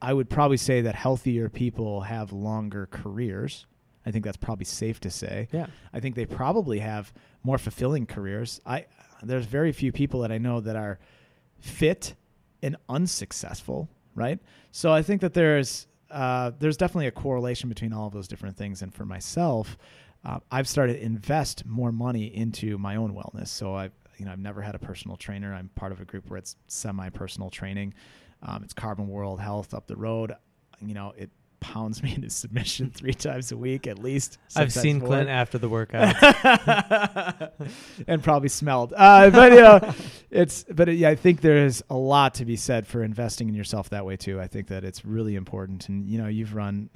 I 0.00 0.12
would 0.12 0.30
probably 0.30 0.58
say 0.58 0.82
that 0.82 0.94
healthier 0.94 1.48
people 1.48 2.02
have 2.02 2.32
longer 2.32 2.86
careers. 2.86 3.66
I 4.06 4.12
think 4.12 4.24
that's 4.24 4.36
probably 4.36 4.64
safe 4.64 5.00
to 5.00 5.10
say. 5.10 5.48
Yeah. 5.50 5.66
I 5.92 5.98
think 5.98 6.14
they 6.14 6.24
probably 6.24 6.78
have 6.78 7.12
more 7.42 7.58
fulfilling 7.58 8.06
careers. 8.06 8.60
I 8.64 8.86
there's 9.24 9.46
very 9.46 9.72
few 9.72 9.90
people 9.90 10.20
that 10.20 10.30
I 10.30 10.38
know 10.38 10.60
that 10.60 10.76
are 10.76 11.00
fit 11.58 12.14
and 12.62 12.76
unsuccessful, 12.88 13.88
right? 14.14 14.38
So 14.70 14.92
I 14.92 15.02
think 15.02 15.20
that 15.22 15.34
there's 15.34 15.88
uh, 16.12 16.52
there's 16.60 16.76
definitely 16.76 17.08
a 17.08 17.12
correlation 17.12 17.68
between 17.68 17.92
all 17.92 18.06
of 18.06 18.12
those 18.12 18.28
different 18.28 18.56
things. 18.56 18.82
And 18.82 18.94
for 18.94 19.04
myself, 19.04 19.76
uh, 20.24 20.40
I've 20.50 20.68
started 20.68 20.94
to 20.94 21.02
invest 21.02 21.64
more 21.64 21.92
money 21.92 22.26
into 22.26 22.78
my 22.78 22.96
own 22.96 23.14
wellness. 23.14 23.48
So 23.48 23.74
I've 23.74 23.92
you 24.18 24.24
know, 24.24 24.32
I've 24.32 24.38
never 24.40 24.60
had 24.60 24.74
a 24.74 24.78
personal 24.78 25.16
trainer. 25.16 25.54
I'm 25.54 25.70
part 25.76 25.92
of 25.92 26.00
a 26.00 26.04
group 26.04 26.28
where 26.28 26.38
it's 26.38 26.56
semi-personal 26.66 27.50
training. 27.50 27.94
Um, 28.42 28.62
it's 28.62 28.74
Carbon 28.74 29.08
World 29.08 29.40
Health 29.40 29.72
up 29.72 29.86
the 29.86 29.96
road. 29.96 30.32
You 30.80 30.94
know, 30.94 31.14
it 31.16 31.30
pounds 31.60 32.02
me 32.02 32.14
into 32.14 32.30
submission 32.30 32.90
three 32.94 33.14
times 33.14 33.52
a 33.52 33.56
week 33.56 33.86
at 33.86 33.98
least. 33.98 34.38
I've 34.56 34.72
seen 34.72 35.00
four. 35.00 35.08
Clint 35.08 35.28
after 35.28 35.58
the 35.58 35.68
workout. 35.68 36.14
and 38.06 38.22
probably 38.22 38.48
smelled. 38.48 38.92
Uh, 38.96 39.30
but 39.30 39.52
you 39.52 39.60
know, 39.60 39.94
it's 40.30 40.64
but 40.64 40.94
yeah, 40.94 41.10
I 41.10 41.14
think 41.14 41.40
there 41.40 41.64
is 41.64 41.82
a 41.90 41.96
lot 41.96 42.34
to 42.34 42.44
be 42.44 42.56
said 42.56 42.86
for 42.86 43.02
investing 43.02 43.48
in 43.48 43.54
yourself 43.54 43.90
that 43.90 44.04
way 44.04 44.16
too. 44.16 44.40
I 44.40 44.46
think 44.46 44.68
that 44.68 44.84
it's 44.84 45.04
really 45.04 45.34
important. 45.34 45.88
And 45.88 46.08
you 46.08 46.18
know, 46.18 46.28
you've 46.28 46.54
run, 46.54 46.90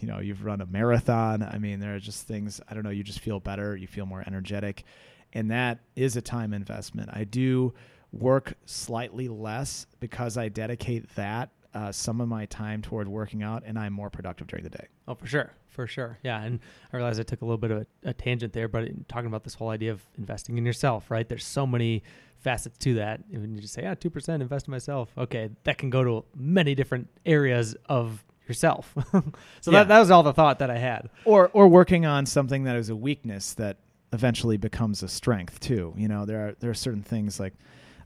you 0.00 0.08
know, 0.08 0.20
you've 0.20 0.44
run 0.44 0.60
a 0.60 0.66
marathon. 0.66 1.42
I 1.42 1.58
mean, 1.58 1.80
there 1.80 1.94
are 1.94 2.00
just 2.00 2.26
things. 2.26 2.60
I 2.68 2.74
don't 2.74 2.82
know. 2.82 2.90
You 2.90 3.02
just 3.02 3.20
feel 3.20 3.40
better. 3.40 3.76
You 3.76 3.86
feel 3.86 4.06
more 4.06 4.22
energetic, 4.26 4.84
and 5.32 5.50
that 5.50 5.80
is 5.96 6.16
a 6.16 6.22
time 6.22 6.52
investment. 6.52 7.10
I 7.12 7.24
do 7.24 7.74
work 8.12 8.54
slightly 8.64 9.28
less 9.28 9.86
because 10.00 10.36
I 10.36 10.48
dedicate 10.48 11.14
that. 11.16 11.50
Uh, 11.74 11.90
some 11.90 12.20
of 12.20 12.28
my 12.28 12.46
time 12.46 12.80
toward 12.80 13.08
working 13.08 13.42
out, 13.42 13.64
and 13.66 13.76
I'm 13.76 13.92
more 13.92 14.08
productive 14.08 14.46
during 14.46 14.62
the 14.62 14.70
day. 14.70 14.86
Oh, 15.08 15.14
for 15.16 15.26
sure, 15.26 15.52
for 15.66 15.88
sure, 15.88 16.18
yeah. 16.22 16.40
And 16.40 16.60
I 16.92 16.96
realize 16.96 17.18
I 17.18 17.24
took 17.24 17.42
a 17.42 17.44
little 17.44 17.58
bit 17.58 17.72
of 17.72 17.78
a, 17.78 18.10
a 18.10 18.12
tangent 18.14 18.52
there, 18.52 18.68
but 18.68 18.84
in 18.84 19.04
talking 19.08 19.26
about 19.26 19.42
this 19.42 19.54
whole 19.54 19.70
idea 19.70 19.90
of 19.90 20.00
investing 20.16 20.56
in 20.56 20.64
yourself, 20.64 21.10
right? 21.10 21.28
There's 21.28 21.44
so 21.44 21.66
many 21.66 22.04
facets 22.38 22.78
to 22.78 22.94
that. 22.94 23.20
And 23.32 23.40
when 23.40 23.54
you 23.56 23.60
just 23.60 23.74
say, 23.74 23.82
"Yeah, 23.82 23.94
two 23.94 24.08
percent 24.08 24.40
invest 24.40 24.68
in 24.68 24.70
myself," 24.70 25.10
okay, 25.18 25.50
that 25.64 25.76
can 25.78 25.90
go 25.90 26.04
to 26.04 26.24
many 26.36 26.76
different 26.76 27.08
areas 27.26 27.74
of 27.88 28.24
yourself. 28.46 28.94
so 29.60 29.70
Yeah. 29.72 29.80
that 29.80 29.88
that 29.88 29.98
was 29.98 30.12
all 30.12 30.22
the 30.22 30.32
thought 30.32 30.60
that 30.60 30.70
I 30.70 30.78
had. 30.78 31.10
or 31.24 31.50
or 31.54 31.66
working 31.66 32.06
on 32.06 32.24
something 32.24 32.62
that 32.64 32.76
is 32.76 32.88
a 32.88 32.94
weakness 32.96 33.54
that 33.54 33.78
eventually 34.12 34.58
becomes 34.58 35.02
a 35.02 35.08
strength 35.08 35.58
too. 35.58 35.92
You 35.96 36.06
know, 36.06 36.24
there 36.24 36.46
are 36.48 36.54
there 36.60 36.70
are 36.70 36.74
certain 36.74 37.02
things 37.02 37.40
like 37.40 37.54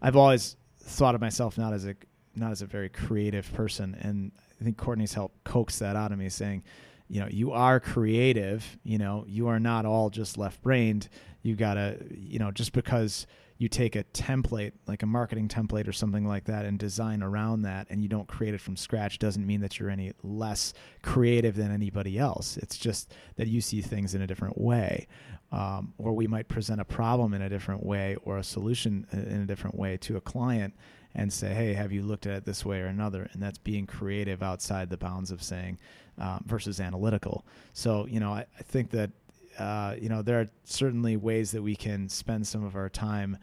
I've 0.01 0.17
always 0.17 0.57
thought 0.81 1.15
of 1.15 1.21
myself 1.21 1.59
not 1.59 1.75
as 1.75 1.85
a 1.85 1.95
not 2.39 2.53
as 2.53 2.63
a 2.63 2.67
very 2.67 2.89
creative 2.89 3.53
person. 3.53 3.97
And 4.01 4.33
I 4.61 4.65
think 4.65 4.77
Courtney's 4.77 5.15
helped 5.15 5.45
coax 5.45 5.79
that 5.79 5.97
out 5.97 6.13
of 6.13 6.19
me, 6.19 6.29
saying, 6.29 6.65
you 7.09 7.21
know, 7.21 7.29
you 7.31 7.53
are 7.53 7.81
creative. 7.81 8.79
You 8.83 8.99
know, 8.99 9.25
you 9.27 9.49
are 9.49 9.59
not 9.59 9.87
all 9.87 10.11
just 10.11 10.37
left 10.37 10.63
brained. 10.63 11.09
You 11.43 11.57
gotta, 11.57 11.99
you 12.11 12.39
know, 12.39 12.51
just 12.51 12.73
because 12.73 13.27
you 13.59 13.69
take 13.69 13.97
a 13.97 14.05
template 14.05 14.73
like 14.87 15.03
a 15.03 15.07
marketing 15.07 15.49
template 15.49 15.89
or 15.89 15.93
something 15.93 16.27
like 16.27 16.45
that 16.45 16.65
and 16.65 16.79
design 16.79 17.23
around 17.23 17.63
that 17.63 17.87
and 17.91 18.03
you 18.03 18.09
don't 18.09 18.29
create 18.29 18.55
it 18.55 18.61
from 18.61 18.77
scratch 18.77 19.19
doesn't 19.19 19.45
mean 19.45 19.61
that 19.61 19.79
you're 19.79 19.91
any 19.91 20.13
less 20.23 20.73
creative 21.03 21.57
than 21.57 21.71
anybody 21.73 22.19
else 22.19 22.57
it's 22.59 22.79
just 22.79 23.13
that 23.37 23.49
you 23.49 23.61
see 23.61 23.83
things 23.83 24.15
in 24.15 24.23
a 24.23 24.27
different 24.27 24.57
way 24.59 25.07
um, 25.51 25.93
or 25.99 26.13
we 26.13 26.27
might 26.27 26.49
present 26.49 26.81
a 26.81 26.85
problem 26.85 27.35
in 27.35 27.43
a 27.43 27.49
different 27.49 27.85
way 27.85 28.17
or 28.23 28.39
a 28.39 28.45
solution 28.45 29.07
in 29.13 29.43
a 29.43 29.47
different 29.47 29.77
way 29.77 29.97
to 29.97 30.17
a 30.17 30.21
client 30.21 30.73
and 31.15 31.33
say 31.33 31.55
hey 31.55 31.73
have 31.73 31.93
you 31.93 32.03
looked 32.03 32.27
at 32.27 32.35
it 32.35 32.45
this 32.45 32.65
way 32.65 32.81
or 32.81 32.87
another? 32.87 33.29
And 33.33 33.43
that's 33.43 33.59
being 33.59 33.87
creative 33.87 34.43
outside 34.43 34.91
the 34.91 34.97
bounds 34.97 35.31
of 35.31 35.43
saying 35.43 35.79
um, 36.19 36.45
versus 36.47 36.81
analytical. 36.81 37.45
So 37.73 38.07
you 38.07 38.21
know 38.21 38.33
I, 38.33 38.47
I 38.59 38.63
think 38.63 38.91
that 38.91 39.11
uh, 39.59 39.97
you 40.01 40.09
know, 40.09 40.23
there 40.23 40.41
are 40.41 40.47
certainly 40.65 41.17
ways 41.17 41.51
that 41.51 41.63
we 41.63 41.75
can 41.75 42.09
spend 42.09 42.47
some 42.47 42.65
of 42.65 42.77
our 42.77 42.89
time, 42.89 43.37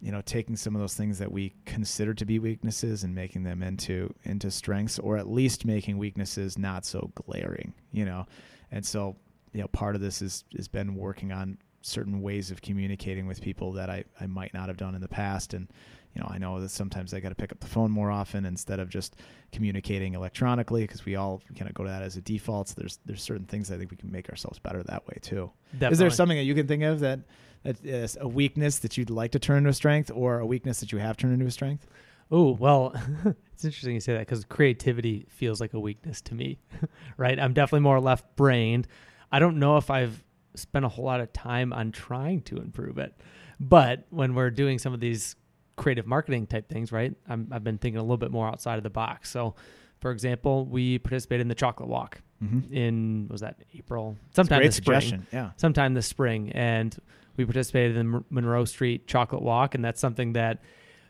you 0.00 0.12
know, 0.12 0.20
taking 0.20 0.56
some 0.56 0.74
of 0.74 0.80
those 0.80 0.94
things 0.94 1.18
that 1.18 1.32
we 1.32 1.54
consider 1.64 2.12
to 2.12 2.26
be 2.26 2.38
weaknesses 2.38 3.02
and 3.02 3.14
making 3.14 3.44
them 3.44 3.62
into 3.62 4.12
into 4.24 4.50
strengths, 4.50 4.98
or 4.98 5.16
at 5.16 5.26
least 5.26 5.64
making 5.64 5.96
weaknesses 5.96 6.58
not 6.58 6.84
so 6.84 7.10
glaring, 7.14 7.72
you 7.92 8.04
know. 8.04 8.26
And 8.70 8.84
so, 8.84 9.16
you 9.52 9.62
know, 9.62 9.68
part 9.68 9.94
of 9.94 10.02
this 10.02 10.20
is 10.20 10.44
has 10.56 10.68
been 10.68 10.94
working 10.94 11.32
on 11.32 11.56
certain 11.80 12.20
ways 12.20 12.50
of 12.50 12.60
communicating 12.60 13.26
with 13.26 13.40
people 13.40 13.72
that 13.72 13.88
I, 13.88 14.04
I 14.20 14.26
might 14.26 14.52
not 14.52 14.68
have 14.68 14.76
done 14.76 14.94
in 14.94 15.00
the 15.00 15.08
past. 15.08 15.54
And 15.54 15.68
you 16.14 16.22
know, 16.22 16.28
I 16.30 16.38
know 16.38 16.60
that 16.60 16.70
sometimes 16.70 17.12
I 17.12 17.20
got 17.20 17.30
to 17.30 17.34
pick 17.34 17.50
up 17.50 17.58
the 17.58 17.66
phone 17.66 17.90
more 17.90 18.10
often 18.10 18.46
instead 18.46 18.78
of 18.78 18.88
just 18.88 19.16
communicating 19.52 20.14
electronically 20.14 20.82
because 20.82 21.04
we 21.04 21.16
all 21.16 21.42
kind 21.56 21.68
of 21.68 21.74
go 21.74 21.82
to 21.82 21.90
that 21.90 22.02
as 22.02 22.16
a 22.16 22.20
default. 22.20 22.68
So 22.68 22.74
there's 22.78 23.00
there's 23.04 23.22
certain 23.22 23.46
things 23.46 23.72
I 23.72 23.76
think 23.76 23.90
we 23.90 23.96
can 23.96 24.12
make 24.12 24.28
ourselves 24.28 24.58
better 24.58 24.82
that 24.84 25.06
way 25.08 25.18
too. 25.20 25.50
Definitely. 25.72 25.92
Is 25.92 25.98
there 25.98 26.10
something 26.10 26.38
that 26.38 26.44
you 26.44 26.54
can 26.54 26.68
think 26.68 26.84
of 26.84 27.00
that 27.00 27.20
that 27.64 27.84
is 27.84 28.16
a 28.20 28.28
weakness 28.28 28.78
that 28.80 28.96
you'd 28.96 29.10
like 29.10 29.32
to 29.32 29.38
turn 29.38 29.58
into 29.58 29.70
a 29.70 29.74
strength, 29.74 30.10
or 30.14 30.38
a 30.38 30.46
weakness 30.46 30.80
that 30.80 30.92
you 30.92 30.98
have 30.98 31.16
turned 31.16 31.34
into 31.34 31.46
a 31.46 31.50
strength? 31.50 31.86
Oh 32.30 32.52
well, 32.52 32.94
it's 33.52 33.64
interesting 33.64 33.94
you 33.94 34.00
say 34.00 34.12
that 34.12 34.20
because 34.20 34.44
creativity 34.44 35.26
feels 35.28 35.60
like 35.60 35.74
a 35.74 35.80
weakness 35.80 36.20
to 36.22 36.34
me, 36.34 36.60
right? 37.16 37.38
I'm 37.40 37.54
definitely 37.54 37.80
more 37.80 38.00
left 38.00 38.36
brained. 38.36 38.86
I 39.32 39.40
don't 39.40 39.58
know 39.58 39.78
if 39.78 39.90
I've 39.90 40.22
spent 40.54 40.84
a 40.84 40.88
whole 40.88 41.06
lot 41.06 41.20
of 41.20 41.32
time 41.32 41.72
on 41.72 41.90
trying 41.90 42.42
to 42.42 42.58
improve 42.58 42.98
it, 42.98 43.20
but 43.58 44.06
when 44.10 44.36
we're 44.36 44.50
doing 44.50 44.78
some 44.78 44.94
of 44.94 45.00
these 45.00 45.34
creative 45.76 46.06
marketing 46.06 46.46
type 46.46 46.68
things, 46.68 46.92
right? 46.92 47.14
i 47.28 47.36
have 47.52 47.64
been 47.64 47.78
thinking 47.78 47.98
a 47.98 48.02
little 48.02 48.16
bit 48.16 48.30
more 48.30 48.46
outside 48.46 48.76
of 48.76 48.84
the 48.84 48.90
box. 48.90 49.30
So, 49.30 49.54
for 50.00 50.10
example, 50.10 50.66
we 50.66 50.98
participated 50.98 51.42
in 51.42 51.48
the 51.48 51.54
chocolate 51.54 51.88
walk 51.88 52.20
mm-hmm. 52.42 52.72
in 52.72 53.28
was 53.30 53.40
that 53.40 53.56
April? 53.74 54.16
Sometime 54.34 54.62
this 54.62 54.76
spring. 54.76 55.26
Yeah, 55.32 55.50
sometime 55.56 55.94
this 55.94 56.06
spring, 56.06 56.52
and 56.52 56.96
we 57.36 57.44
participated 57.44 57.96
in 57.96 58.12
the 58.12 58.24
Monroe 58.30 58.64
Street 58.64 59.06
Chocolate 59.06 59.42
Walk, 59.42 59.74
and 59.74 59.84
that's 59.84 60.00
something 60.00 60.34
that, 60.34 60.62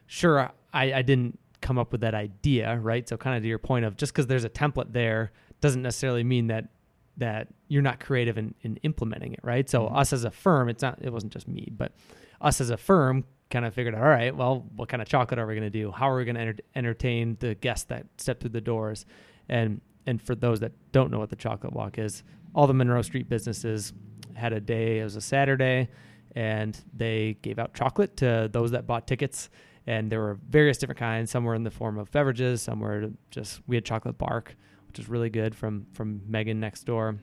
sure, 0.06 0.50
I, 0.72 0.92
I 0.92 1.02
didn't 1.02 1.38
come 1.60 1.78
up 1.78 1.92
with 1.92 2.02
that 2.02 2.14
idea, 2.14 2.78
right? 2.78 3.08
So, 3.08 3.16
kind 3.16 3.36
of 3.36 3.42
to 3.42 3.48
your 3.48 3.58
point 3.58 3.84
of 3.84 3.96
just 3.96 4.12
because 4.12 4.26
there's 4.26 4.44
a 4.44 4.50
template 4.50 4.92
there 4.92 5.32
doesn't 5.60 5.82
necessarily 5.82 6.24
mean 6.24 6.48
that 6.48 6.68
that 7.16 7.48
you're 7.68 7.82
not 7.82 8.00
creative 8.00 8.36
in, 8.38 8.54
in 8.62 8.76
implementing 8.78 9.34
it, 9.34 9.40
right? 9.42 9.68
So, 9.68 9.84
mm-hmm. 9.84 9.96
us 9.96 10.12
as 10.12 10.24
a 10.24 10.30
firm, 10.30 10.68
it's 10.68 10.82
not 10.82 10.98
it 11.02 11.12
wasn't 11.12 11.32
just 11.32 11.48
me, 11.48 11.70
but 11.76 11.92
us 12.40 12.60
as 12.60 12.70
a 12.70 12.76
firm 12.76 13.24
kind 13.54 13.64
of 13.64 13.72
figured 13.72 13.94
out, 13.94 14.02
all 14.02 14.08
right, 14.08 14.34
well, 14.34 14.66
what 14.74 14.88
kind 14.88 15.00
of 15.00 15.06
chocolate 15.06 15.38
are 15.38 15.46
we 15.46 15.54
going 15.54 15.62
to 15.62 15.70
do? 15.70 15.92
How 15.92 16.10
are 16.10 16.16
we 16.16 16.24
going 16.24 16.34
to 16.34 16.40
enter- 16.40 16.62
entertain 16.74 17.36
the 17.38 17.54
guests 17.54 17.84
that 17.84 18.04
step 18.18 18.40
through 18.40 18.50
the 18.50 18.60
doors? 18.60 19.06
And 19.48 19.80
and 20.06 20.20
for 20.20 20.34
those 20.34 20.60
that 20.60 20.72
don't 20.90 21.10
know 21.10 21.20
what 21.20 21.30
the 21.30 21.36
chocolate 21.36 21.72
walk 21.72 21.96
is, 21.96 22.24
all 22.54 22.66
the 22.66 22.74
Monroe 22.74 23.00
Street 23.00 23.28
businesses 23.28 23.92
had 24.34 24.52
a 24.52 24.60
day. 24.60 24.98
It 24.98 25.04
was 25.04 25.14
a 25.14 25.20
Saturday, 25.20 25.88
and 26.34 26.78
they 26.92 27.38
gave 27.42 27.60
out 27.60 27.74
chocolate 27.74 28.16
to 28.18 28.50
those 28.52 28.72
that 28.72 28.88
bought 28.88 29.06
tickets. 29.06 29.48
And 29.86 30.10
there 30.10 30.20
were 30.20 30.38
various 30.50 30.76
different 30.76 30.98
kinds. 30.98 31.30
Some 31.30 31.44
were 31.44 31.54
in 31.54 31.62
the 31.62 31.70
form 31.70 31.96
of 31.96 32.10
beverages. 32.10 32.60
Some 32.60 32.80
were 32.80 33.10
just 33.30 33.60
we 33.68 33.76
had 33.76 33.84
chocolate 33.84 34.18
bark, 34.18 34.56
which 34.88 34.98
is 34.98 35.08
really 35.08 35.30
good 35.30 35.54
from 35.54 35.86
from 35.92 36.22
Megan 36.26 36.58
next 36.58 36.84
door. 36.84 37.20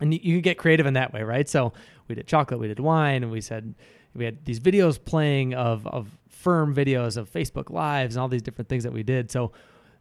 And 0.00 0.14
you, 0.14 0.20
you 0.22 0.40
get 0.40 0.56
creative 0.56 0.86
in 0.86 0.94
that 0.94 1.12
way, 1.12 1.24
right? 1.24 1.48
So 1.48 1.72
we 2.06 2.14
did 2.14 2.28
chocolate, 2.28 2.60
we 2.60 2.68
did 2.68 2.78
wine, 2.78 3.24
and 3.24 3.32
we 3.32 3.40
said 3.40 3.74
we 4.18 4.24
had 4.24 4.44
these 4.44 4.60
videos 4.60 5.02
playing 5.02 5.54
of 5.54 5.86
of 5.86 6.08
firm 6.28 6.74
videos 6.74 7.16
of 7.16 7.30
Facebook 7.30 7.70
lives 7.70 8.14
and 8.14 8.22
all 8.22 8.28
these 8.28 8.42
different 8.42 8.68
things 8.68 8.84
that 8.84 8.92
we 8.92 9.02
did. 9.02 9.30
So 9.30 9.52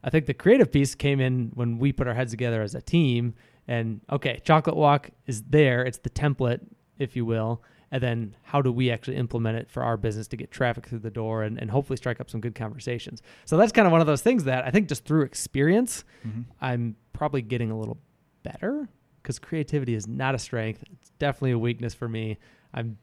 I 0.04 0.10
think 0.10 0.26
the 0.26 0.34
creative 0.34 0.72
piece 0.72 0.94
came 0.94 1.20
in 1.20 1.52
when 1.56 1.80
we 1.80 1.92
put 1.92 2.08
our 2.08 2.14
heads 2.14 2.32
together 2.32 2.62
as 2.62 2.76
a 2.76 2.82
team 2.82 3.34
and 3.68 4.02
okay, 4.10 4.40
chocolate 4.44 4.76
walk 4.76 5.10
is 5.26 5.44
there, 5.44 5.84
it's 5.84 5.98
the 5.98 6.10
template 6.10 6.62
if 7.00 7.16
you 7.16 7.26
will, 7.26 7.64
and 7.92 8.02
then 8.02 8.36
how 8.44 8.62
do 8.62 8.72
we 8.72 8.92
actually 8.92 9.18
implement 9.18 9.58
it 9.58 9.70
for 9.70 9.84
our 9.84 9.98
business 9.98 10.28
to 10.28 10.38
get 10.38 10.52
traffic 10.52 10.86
through 10.88 11.00
the 11.00 11.12
door 11.12 11.44
and, 11.44 11.58
and 11.60 11.72
hopefully 11.72 11.98
strike 11.98 12.20
up 12.20 12.30
some 12.30 12.42
good 12.42 12.56
conversations. 12.56 13.22
So 13.46 13.58
that's 13.58 13.72
kind 13.72 13.86
of 13.86 13.92
one 13.92 14.02
of 14.02 14.08
those 14.08 14.22
things 14.22 14.46
that 14.46 14.66
I 14.66 14.72
think 14.72 14.88
just 14.88 15.06
through 15.06 15.24
experience, 15.24 16.04
mm-hmm. 16.26 16.42
I'm 16.62 16.96
probably 17.14 17.42
getting 17.42 17.72
a 17.72 17.78
little 17.78 17.98
better 18.44 18.88
because 19.22 19.40
creativity 19.40 19.94
is 19.94 20.08
not 20.08 20.36
a 20.36 20.40
strength. 20.40 20.84
It's 20.94 21.12
definitely 21.20 21.52
a 21.52 21.60
weakness 21.60 21.94
for 21.94 22.08
me. 22.08 22.38
I'm 22.74 22.98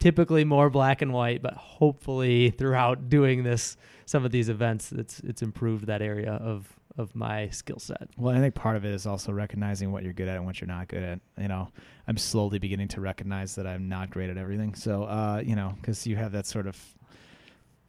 typically 0.00 0.44
more 0.44 0.70
black 0.70 1.02
and 1.02 1.12
white, 1.12 1.42
but 1.42 1.54
hopefully 1.54 2.50
throughout 2.50 3.08
doing 3.08 3.44
this, 3.44 3.76
some 4.06 4.24
of 4.24 4.32
these 4.32 4.48
events, 4.48 4.90
it's 4.90 5.20
it's 5.20 5.42
improved 5.42 5.86
that 5.86 6.02
area 6.02 6.32
of 6.32 6.68
of 6.98 7.14
my 7.14 7.48
skill 7.50 7.78
set. 7.78 8.08
Well, 8.16 8.34
I 8.34 8.40
think 8.40 8.54
part 8.54 8.76
of 8.76 8.84
it 8.84 8.92
is 8.92 9.06
also 9.06 9.30
recognizing 9.32 9.92
what 9.92 10.02
you're 10.02 10.12
good 10.12 10.28
at 10.28 10.36
and 10.36 10.44
what 10.44 10.60
you're 10.60 10.68
not 10.68 10.88
good 10.88 11.02
at. 11.02 11.20
You 11.38 11.48
know, 11.48 11.68
I'm 12.08 12.16
slowly 12.16 12.58
beginning 12.58 12.88
to 12.88 13.00
recognize 13.00 13.54
that 13.54 13.66
I'm 13.66 13.88
not 13.88 14.10
great 14.10 14.30
at 14.30 14.36
everything. 14.36 14.74
So, 14.74 15.04
uh, 15.04 15.42
you 15.44 15.54
know, 15.54 15.74
because 15.80 16.06
you 16.06 16.16
have 16.16 16.32
that 16.32 16.46
sort 16.46 16.66
of 16.66 16.76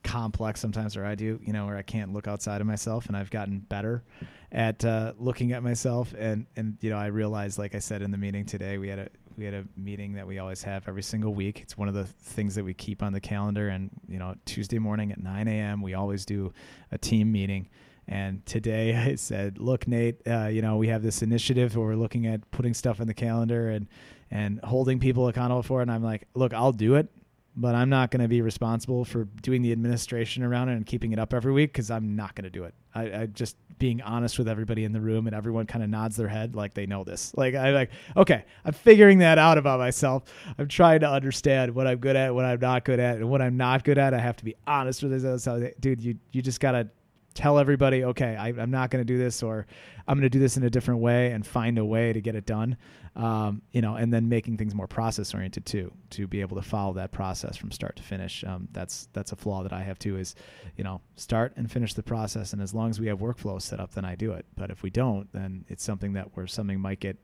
complex 0.04 0.60
sometimes, 0.60 0.98
or 0.98 1.06
I 1.06 1.16
do, 1.16 1.40
you 1.44 1.54
know, 1.54 1.66
where 1.66 1.78
I 1.78 1.82
can't 1.82 2.14
look 2.14 2.28
outside 2.28 2.62
of 2.62 2.68
myself, 2.68 3.08
and 3.08 3.18
I've 3.18 3.30
gotten 3.30 3.60
better 3.60 4.04
at 4.52 4.84
uh, 4.86 5.14
looking 5.18 5.52
at 5.54 5.64
myself. 5.64 6.14
And 6.18 6.46
and 6.56 6.78
you 6.82 6.90
know, 6.90 6.98
I 6.98 7.08
realized, 7.08 7.58
like 7.58 7.76
I 7.76 7.80
said 7.80 8.02
in 8.02 8.12
the 8.12 8.18
meeting 8.18 8.46
today, 8.46 8.78
we 8.78 8.90
had 8.90 9.00
a 9.00 9.10
we 9.38 9.46
had 9.46 9.54
a 9.54 9.66
meeting 9.76 10.14
that 10.14 10.28
we 10.28 10.40
always 10.40 10.64
have 10.64 10.88
every 10.88 11.04
single 11.04 11.34
week. 11.34 11.62
It's 11.62 11.78
one 11.78 11.88
of 11.88 11.94
the 11.94 12.06
things 12.06 12.56
that 12.56 12.64
we 12.64 12.74
keep 12.74 13.04
on 13.04 13.14
the 13.14 13.20
calendar. 13.20 13.70
And 13.70 13.90
you 14.08 14.20
know, 14.20 14.36
Tuesday 14.46 14.80
morning 14.80 15.12
at 15.12 15.22
9 15.22 15.48
a.m. 15.48 15.82
we 15.82 15.94
always 15.94 16.26
do 16.26 16.54
a 16.92 16.98
team 16.98 17.32
meeting. 17.32 17.70
And 18.08 18.46
today 18.46 18.96
I 19.12 19.16
said, 19.16 19.58
"Look, 19.58 19.88
Nate, 19.88 20.22
uh, 20.28 20.48
you 20.48 20.62
know, 20.62 20.78
we 20.78 20.88
have 20.90 21.04
this 21.04 21.22
initiative 21.22 21.76
where 21.76 21.88
we're 21.88 21.96
looking 21.96 22.28
at 22.28 22.50
putting 22.52 22.74
stuff 22.74 23.00
in 23.00 23.08
the 23.08 23.14
calendar 23.14 23.70
and 23.70 23.88
and 24.30 24.60
holding 24.64 25.00
people 25.00 25.28
accountable 25.28 25.64
for 25.64 25.80
it." 25.80 25.84
And 25.84 25.92
I'm 25.92 26.04
like, 26.04 26.28
"Look, 26.34 26.54
I'll 26.54 26.74
do 26.74 26.96
it 26.96 27.10
but 27.56 27.76
I'm 27.76 27.90
not 27.90 28.12
going 28.12 28.22
to 28.22 28.28
be 28.28 28.42
responsible 28.42 29.04
for 29.04 29.26
doing 29.42 29.62
the 29.62 29.72
administration 29.72 30.44
around 30.44 30.70
it 30.70 30.74
and 30.74 30.86
keeping 30.86 31.12
it 31.12 31.20
up 31.20 31.34
every 31.34 31.52
week 31.52 31.74
because 31.74 31.92
I'm 31.92 32.16
not 32.16 32.36
going 32.36 32.44
to 32.44 32.50
do 32.50 32.64
it. 32.64 32.74
I, 32.96 33.22
I, 33.22 33.26
just 33.26 33.58
being 33.80 34.02
honest 34.02 34.38
with 34.38 34.48
everybody 34.48 34.84
in 34.84 34.92
the 34.92 35.02
room 35.02 35.28
and 35.28 35.36
everyone 35.36 35.66
kind 35.66 35.84
of 35.84 35.90
nods 35.90 36.16
their 36.16 36.28
head 36.28 36.56
like 36.56 36.74
they 36.74 36.86
know 36.86 37.04
this. 37.04 37.34
Like 37.36 37.56
I 37.56 37.70
am 37.70 37.74
like 37.74 37.92
okay, 38.18 38.46
I'm 38.66 38.74
figuring 38.74 39.20
that 39.20 39.38
out 39.38 39.58
about 39.58 39.80
myself. 39.80 40.24
I'm 40.58 40.68
trying 40.68 41.02
to 41.02 41.10
understand 41.10 41.74
what 41.74 41.88
I'm 41.88 41.98
good 41.98 42.16
at, 42.16 42.34
what 42.34 42.46
I'm 42.46 42.60
not 42.60 42.86
good 42.86 43.00
at, 43.00 43.18
and 43.18 43.30
what 43.30 43.42
I'm 43.42 43.58
not 43.58 43.84
good 43.84 43.98
at. 43.98 44.14
I 44.14 44.20
have 44.20 44.38
to 44.38 44.46
be 44.46 44.56
honest 44.68 45.04
with 45.04 45.22
this. 45.22 45.48
Dude, 45.80 46.02
you 46.02 46.18
you 46.32 46.42
just 46.42 46.60
gotta 46.60 46.90
tell 47.34 47.60
everybody, 47.60 48.04
okay, 48.04 48.36
I, 48.36 48.50
am 48.50 48.72
not 48.72 48.90
going 48.90 49.02
to 49.02 49.06
do 49.06 49.18
this, 49.18 49.42
or 49.44 49.66
I'm 50.08 50.18
going 50.18 50.24
to 50.24 50.30
do 50.30 50.40
this 50.40 50.58
in 50.58 50.64
a 50.64 50.70
different 50.70 51.02
way, 51.02 51.32
and 51.32 51.46
find 51.46 51.78
a 51.78 51.86
way 51.86 52.14
to 52.14 52.22
get 52.22 52.36
it 52.36 52.46
done. 52.46 52.78
Um, 53.14 53.62
you 53.72 53.82
know, 53.82 53.96
and 53.96 54.14
then 54.14 54.30
making 54.30 54.56
things 54.56 54.74
more 54.74 54.88
process 54.88 55.34
oriented 55.34 55.66
too, 55.66 55.92
to 56.12 56.28
be 56.28 56.40
able 56.40 56.56
to 56.56 56.62
follow 56.62 56.94
that 56.94 57.12
process 57.12 57.58
from 57.58 57.72
start 57.72 57.98
to 57.98 58.04
finish. 58.04 58.44
Um, 58.46 58.70
that's 58.72 59.10
that's 59.12 59.34
a 59.34 59.36
flaw 59.36 59.64
that 59.64 59.74
I 59.74 59.84
have 59.84 60.00
too. 60.00 60.18
Is 60.18 60.36
you 60.78 60.86
know, 60.86 61.02
start 61.18 61.54
and 61.58 61.70
finish 61.70 61.94
the 61.94 62.04
process, 62.04 62.54
and 62.54 62.62
as 62.62 62.74
long 62.74 62.90
as 62.90 63.02
we 63.02 63.08
have 63.08 63.20
workflow 63.20 63.62
set 63.62 63.82
up, 63.82 63.94
then 63.94 64.06
I 64.06 64.16
do 64.16 64.32
it. 64.32 64.46
But 64.56 64.72
if 64.72 64.82
we 64.82 64.90
don't, 64.90 65.32
then 65.34 65.66
it's 65.68 65.84
something 65.84 66.14
that 66.14 66.36
where 66.36 66.48
something 66.48 66.80
might 66.80 67.02
get 67.02 67.18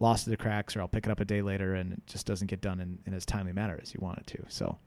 lost 0.00 0.24
to 0.24 0.30
the 0.30 0.36
cracks, 0.36 0.74
or 0.74 0.80
I'll 0.80 0.88
pick 0.88 1.06
it 1.06 1.10
up 1.10 1.20
a 1.20 1.24
day 1.24 1.42
later, 1.42 1.74
and 1.74 1.92
it 1.92 2.06
just 2.06 2.26
doesn't 2.26 2.48
get 2.48 2.60
done 2.60 2.80
in, 2.80 2.98
in 3.06 3.14
as 3.14 3.24
timely 3.24 3.52
manner 3.52 3.78
as 3.80 3.94
you 3.94 4.00
want 4.00 4.18
it 4.18 4.26
to. 4.28 4.44
So. 4.48 4.78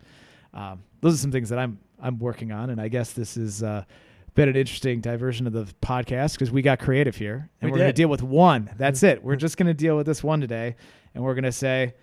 Um, 0.56 0.84
those 1.02 1.16
are 1.16 1.18
some 1.18 1.32
things 1.32 1.50
that 1.50 1.58
I'm 1.58 1.80
I'm 2.00 2.20
working 2.20 2.52
on, 2.52 2.70
and 2.70 2.80
I 2.80 2.88
guess 2.88 3.14
this 3.14 3.38
is 3.38 3.64
uh, 3.64 3.86
been 4.36 4.50
an 4.50 4.56
interesting 4.56 5.00
diversion 5.00 5.46
of 5.48 5.54
the 5.54 5.66
podcast 5.82 6.34
because 6.34 6.52
we 6.52 6.62
got 6.62 6.80
creative 6.80 7.16
here 7.16 7.50
and 7.62 7.72
we 7.72 7.76
are 7.76 7.80
going 7.80 7.90
to 7.90 7.94
deal 7.94 8.10
with 8.10 8.24
one. 8.24 8.70
That's 8.78 9.04
it. 9.04 9.24
We're 9.24 9.36
just 9.38 9.58
going 9.58 9.68
to 9.68 9.74
deal 9.74 9.96
with 9.96 10.06
this 10.06 10.24
one 10.24 10.42
today, 10.42 10.76
and 11.14 11.24
we're 11.24 11.36
going 11.36 11.44
to 11.44 11.52
say, 11.52 11.94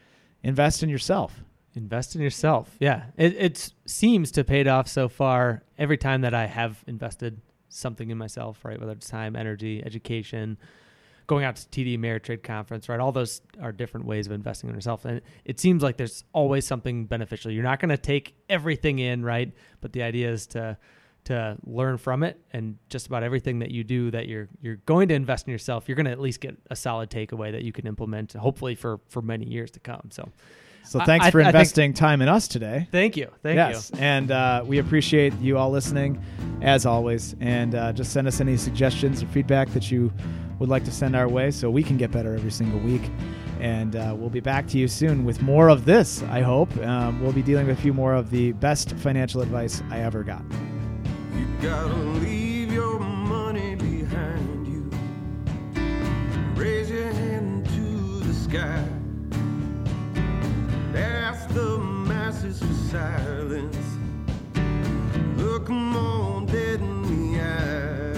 invest 0.42 0.82
in 0.82 0.88
yourself. 0.88 1.42
Invest 1.74 2.16
in 2.16 2.20
yourself. 2.20 2.76
Yeah, 2.80 3.04
it 3.16 3.36
it 3.36 3.72
seems 3.86 4.32
to 4.32 4.42
paid 4.42 4.66
off 4.66 4.88
so 4.88 5.08
far. 5.08 5.62
Every 5.78 5.96
time 5.96 6.22
that 6.22 6.34
I 6.34 6.46
have 6.46 6.82
invested 6.88 7.40
something 7.68 8.10
in 8.10 8.18
myself, 8.18 8.64
right, 8.64 8.78
whether 8.78 8.90
it's 8.90 9.08
time, 9.08 9.36
energy, 9.36 9.80
education, 9.84 10.58
going 11.28 11.44
out 11.44 11.54
to 11.54 11.68
TD 11.68 11.96
Ameritrade 11.96 12.42
conference, 12.42 12.88
right, 12.88 12.98
all 12.98 13.12
those 13.12 13.40
are 13.62 13.70
different 13.70 14.06
ways 14.06 14.26
of 14.26 14.32
investing 14.32 14.68
in 14.68 14.74
yourself, 14.74 15.04
and 15.04 15.20
it 15.44 15.60
seems 15.60 15.80
like 15.80 15.96
there's 15.96 16.24
always 16.32 16.66
something 16.66 17.06
beneficial. 17.06 17.52
You're 17.52 17.62
not 17.62 17.78
going 17.78 17.90
to 17.90 17.96
take 17.96 18.34
everything 18.48 18.98
in, 18.98 19.24
right, 19.24 19.52
but 19.80 19.92
the 19.92 20.02
idea 20.02 20.28
is 20.28 20.48
to 20.48 20.76
to 21.24 21.56
learn 21.64 21.96
from 21.98 22.22
it 22.22 22.40
and 22.52 22.76
just 22.88 23.06
about 23.06 23.22
everything 23.22 23.58
that 23.60 23.70
you 23.70 23.84
do 23.84 24.10
that 24.10 24.26
you're 24.28 24.48
you're 24.62 24.76
going 24.86 25.08
to 25.08 25.14
invest 25.14 25.46
in 25.46 25.52
yourself 25.52 25.88
you're 25.88 25.96
going 25.96 26.06
to 26.06 26.10
at 26.12 26.20
least 26.20 26.40
get 26.40 26.56
a 26.70 26.76
solid 26.76 27.10
takeaway 27.10 27.52
that 27.52 27.62
you 27.62 27.72
can 27.72 27.86
implement 27.86 28.32
hopefully 28.32 28.74
for 28.74 29.00
for 29.08 29.20
many 29.22 29.46
years 29.46 29.70
to 29.70 29.80
come 29.80 30.08
so 30.10 30.28
So 30.82 30.98
thanks 31.00 31.26
I- 31.26 31.30
for 31.30 31.40
I 31.40 31.44
think- 31.44 31.54
investing 31.54 31.92
time 31.94 32.22
in 32.22 32.28
us 32.28 32.48
today. 32.48 32.88
thank 32.90 33.16
you 33.16 33.28
thank 33.42 33.56
yes, 33.56 33.90
and 33.98 34.30
uh, 34.30 34.64
we 34.66 34.78
appreciate 34.78 35.34
you 35.40 35.58
all 35.58 35.70
listening, 35.70 36.20
as 36.62 36.86
always. 36.86 37.36
And 37.40 37.74
uh, 37.74 37.92
just 37.92 38.12
send 38.12 38.26
us 38.26 38.40
any 38.40 38.56
suggestions 38.56 39.22
or 39.22 39.26
feedback 39.26 39.68
that 39.74 39.90
you 39.90 40.10
would 40.58 40.68
like 40.70 40.84
to 40.84 40.90
send 40.90 41.14
our 41.14 41.28
way, 41.28 41.50
so 41.50 41.70
we 41.70 41.82
can 41.82 41.96
get 41.98 42.10
better 42.10 42.34
every 42.34 42.50
single 42.50 42.80
week. 42.80 43.02
And 43.60 43.94
uh, 43.94 44.14
we'll 44.18 44.30
be 44.30 44.40
back 44.40 44.66
to 44.68 44.78
you 44.78 44.88
soon 44.88 45.24
with 45.26 45.42
more 45.42 45.68
of 45.68 45.84
this. 45.84 46.22
I 46.24 46.40
hope 46.40 46.74
um, 46.78 47.20
we'll 47.20 47.32
be 47.34 47.42
dealing 47.42 47.66
with 47.66 47.78
a 47.78 47.82
few 47.82 47.92
more 47.92 48.14
of 48.14 48.30
the 48.30 48.52
best 48.52 48.92
financial 48.96 49.42
advice 49.42 49.82
I 49.90 50.00
ever 50.00 50.22
got. 50.24 50.42
You 51.40 51.46
gotta 51.62 51.94
leave 51.94 52.70
your 52.70 52.98
money 52.98 53.74
behind 53.74 54.66
you. 54.68 54.90
Raise 56.54 56.90
your 56.90 57.10
hand 57.10 57.64
to 57.64 58.20
the 58.26 58.34
sky. 58.34 58.84
Ask 60.94 61.48
the 61.54 61.78
masses 61.78 62.58
for 62.58 62.74
silence. 62.90 63.78
Look 65.38 65.70
'em 65.70 65.96
all 65.96 66.40
dead 66.42 66.80
in 66.82 67.02
the 67.08 67.40
eye. 67.40 68.10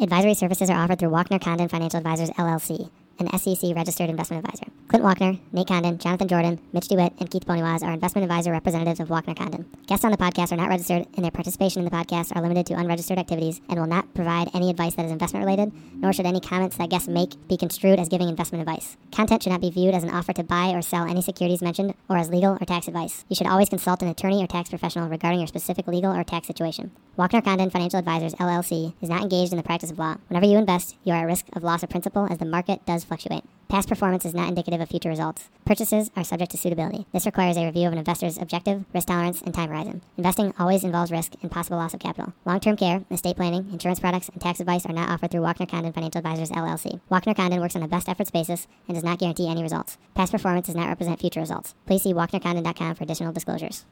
Advisory 0.00 0.34
services 0.34 0.70
are 0.70 0.82
offered 0.82 0.98
through 0.98 1.10
Walkner 1.10 1.40
Condon 1.40 1.68
Financial 1.68 1.98
Advisors 1.98 2.30
LLC, 2.38 2.90
an 3.18 3.28
SEC 3.38 3.74
registered 3.74 4.08
investment 4.08 4.46
advisor. 4.46 4.73
Clint 4.94 5.18
Walkner, 5.18 5.40
Nate 5.50 5.66
Condon, 5.66 5.98
Jonathan 5.98 6.28
Jordan, 6.28 6.60
Mitch 6.72 6.86
DeWitt, 6.86 7.14
and 7.18 7.28
Keith 7.28 7.44
Bonywaz 7.44 7.82
are 7.82 7.92
investment 7.92 8.22
advisor 8.22 8.52
representatives 8.52 9.00
of 9.00 9.08
Walkner 9.08 9.36
Condon. 9.36 9.68
Guests 9.88 10.04
on 10.04 10.12
the 10.12 10.16
podcast 10.16 10.52
are 10.52 10.56
not 10.56 10.68
registered, 10.68 11.04
and 11.16 11.24
their 11.24 11.32
participation 11.32 11.80
in 11.80 11.84
the 11.84 11.90
podcast 11.90 12.30
are 12.36 12.40
limited 12.40 12.64
to 12.66 12.74
unregistered 12.74 13.18
activities 13.18 13.60
and 13.68 13.80
will 13.80 13.88
not 13.88 14.14
provide 14.14 14.50
any 14.54 14.70
advice 14.70 14.94
that 14.94 15.04
is 15.04 15.10
investment 15.10 15.44
related, 15.44 15.72
nor 15.96 16.12
should 16.12 16.26
any 16.26 16.38
comments 16.38 16.76
that 16.76 16.90
guests 16.90 17.08
make 17.08 17.32
be 17.48 17.56
construed 17.56 17.98
as 17.98 18.08
giving 18.08 18.28
investment 18.28 18.60
advice. 18.60 18.96
Content 19.10 19.42
should 19.42 19.50
not 19.50 19.60
be 19.60 19.68
viewed 19.68 19.96
as 19.96 20.04
an 20.04 20.10
offer 20.10 20.32
to 20.32 20.44
buy 20.44 20.70
or 20.70 20.80
sell 20.80 21.08
any 21.08 21.22
securities 21.22 21.60
mentioned 21.60 21.92
or 22.08 22.16
as 22.16 22.30
legal 22.30 22.52
or 22.52 22.64
tax 22.64 22.86
advice. 22.86 23.24
You 23.28 23.34
should 23.34 23.48
always 23.48 23.70
consult 23.70 24.00
an 24.00 24.08
attorney 24.10 24.44
or 24.44 24.46
tax 24.46 24.68
professional 24.68 25.08
regarding 25.08 25.40
your 25.40 25.48
specific 25.48 25.88
legal 25.88 26.14
or 26.14 26.22
tax 26.22 26.46
situation. 26.46 26.92
Walkner 27.18 27.42
Condon 27.42 27.70
Financial 27.70 27.98
Advisors 27.98 28.34
LLC 28.34 28.94
is 29.00 29.10
not 29.10 29.22
engaged 29.22 29.52
in 29.52 29.56
the 29.56 29.64
practice 29.64 29.90
of 29.90 29.98
law. 29.98 30.18
Whenever 30.28 30.46
you 30.46 30.56
invest, 30.56 30.94
you 31.02 31.12
are 31.12 31.22
at 31.22 31.26
risk 31.26 31.46
of 31.52 31.64
loss 31.64 31.82
of 31.82 31.90
principal 31.90 32.28
as 32.30 32.38
the 32.38 32.44
market 32.44 32.86
does 32.86 33.02
fluctuate. 33.02 33.42
Past 33.68 33.88
performance 33.88 34.24
is 34.24 34.34
not 34.34 34.48
indicative 34.48 34.80
of 34.80 34.88
future 34.88 35.08
results. 35.08 35.48
Purchases 35.64 36.10
are 36.16 36.22
subject 36.22 36.52
to 36.52 36.58
suitability. 36.58 37.06
This 37.12 37.26
requires 37.26 37.56
a 37.56 37.64
review 37.64 37.86
of 37.86 37.92
an 37.92 37.98
investor's 37.98 38.38
objective, 38.38 38.84
risk 38.92 39.08
tolerance, 39.08 39.42
and 39.42 39.54
time 39.54 39.70
horizon. 39.70 40.02
Investing 40.16 40.54
always 40.58 40.84
involves 40.84 41.10
risk 41.10 41.32
and 41.42 41.50
possible 41.50 41.78
loss 41.78 41.94
of 41.94 42.00
capital. 42.00 42.34
Long-term 42.44 42.76
care, 42.76 43.04
estate 43.10 43.36
planning, 43.36 43.68
insurance 43.72 44.00
products, 44.00 44.28
and 44.28 44.40
tax 44.40 44.60
advice 44.60 44.86
are 44.86 44.92
not 44.92 45.08
offered 45.08 45.30
through 45.30 45.40
Walkner 45.40 45.68
Condon 45.68 45.92
Financial 45.92 46.18
Advisors 46.18 46.50
LLC. 46.50 47.00
Walkner 47.10 47.34
Condon 47.34 47.60
works 47.60 47.74
on 47.74 47.82
a 47.82 47.88
best 47.88 48.08
efforts 48.08 48.30
basis 48.30 48.68
and 48.86 48.94
does 48.94 49.04
not 49.04 49.18
guarantee 49.18 49.48
any 49.48 49.62
results. 49.62 49.98
Past 50.14 50.30
performance 50.30 50.66
does 50.66 50.76
not 50.76 50.88
represent 50.88 51.20
future 51.20 51.40
results. 51.40 51.74
Please 51.86 52.02
see 52.02 52.14
walknercondon.com 52.14 52.94
for 52.94 53.02
additional 53.02 53.32
disclosures. 53.32 53.82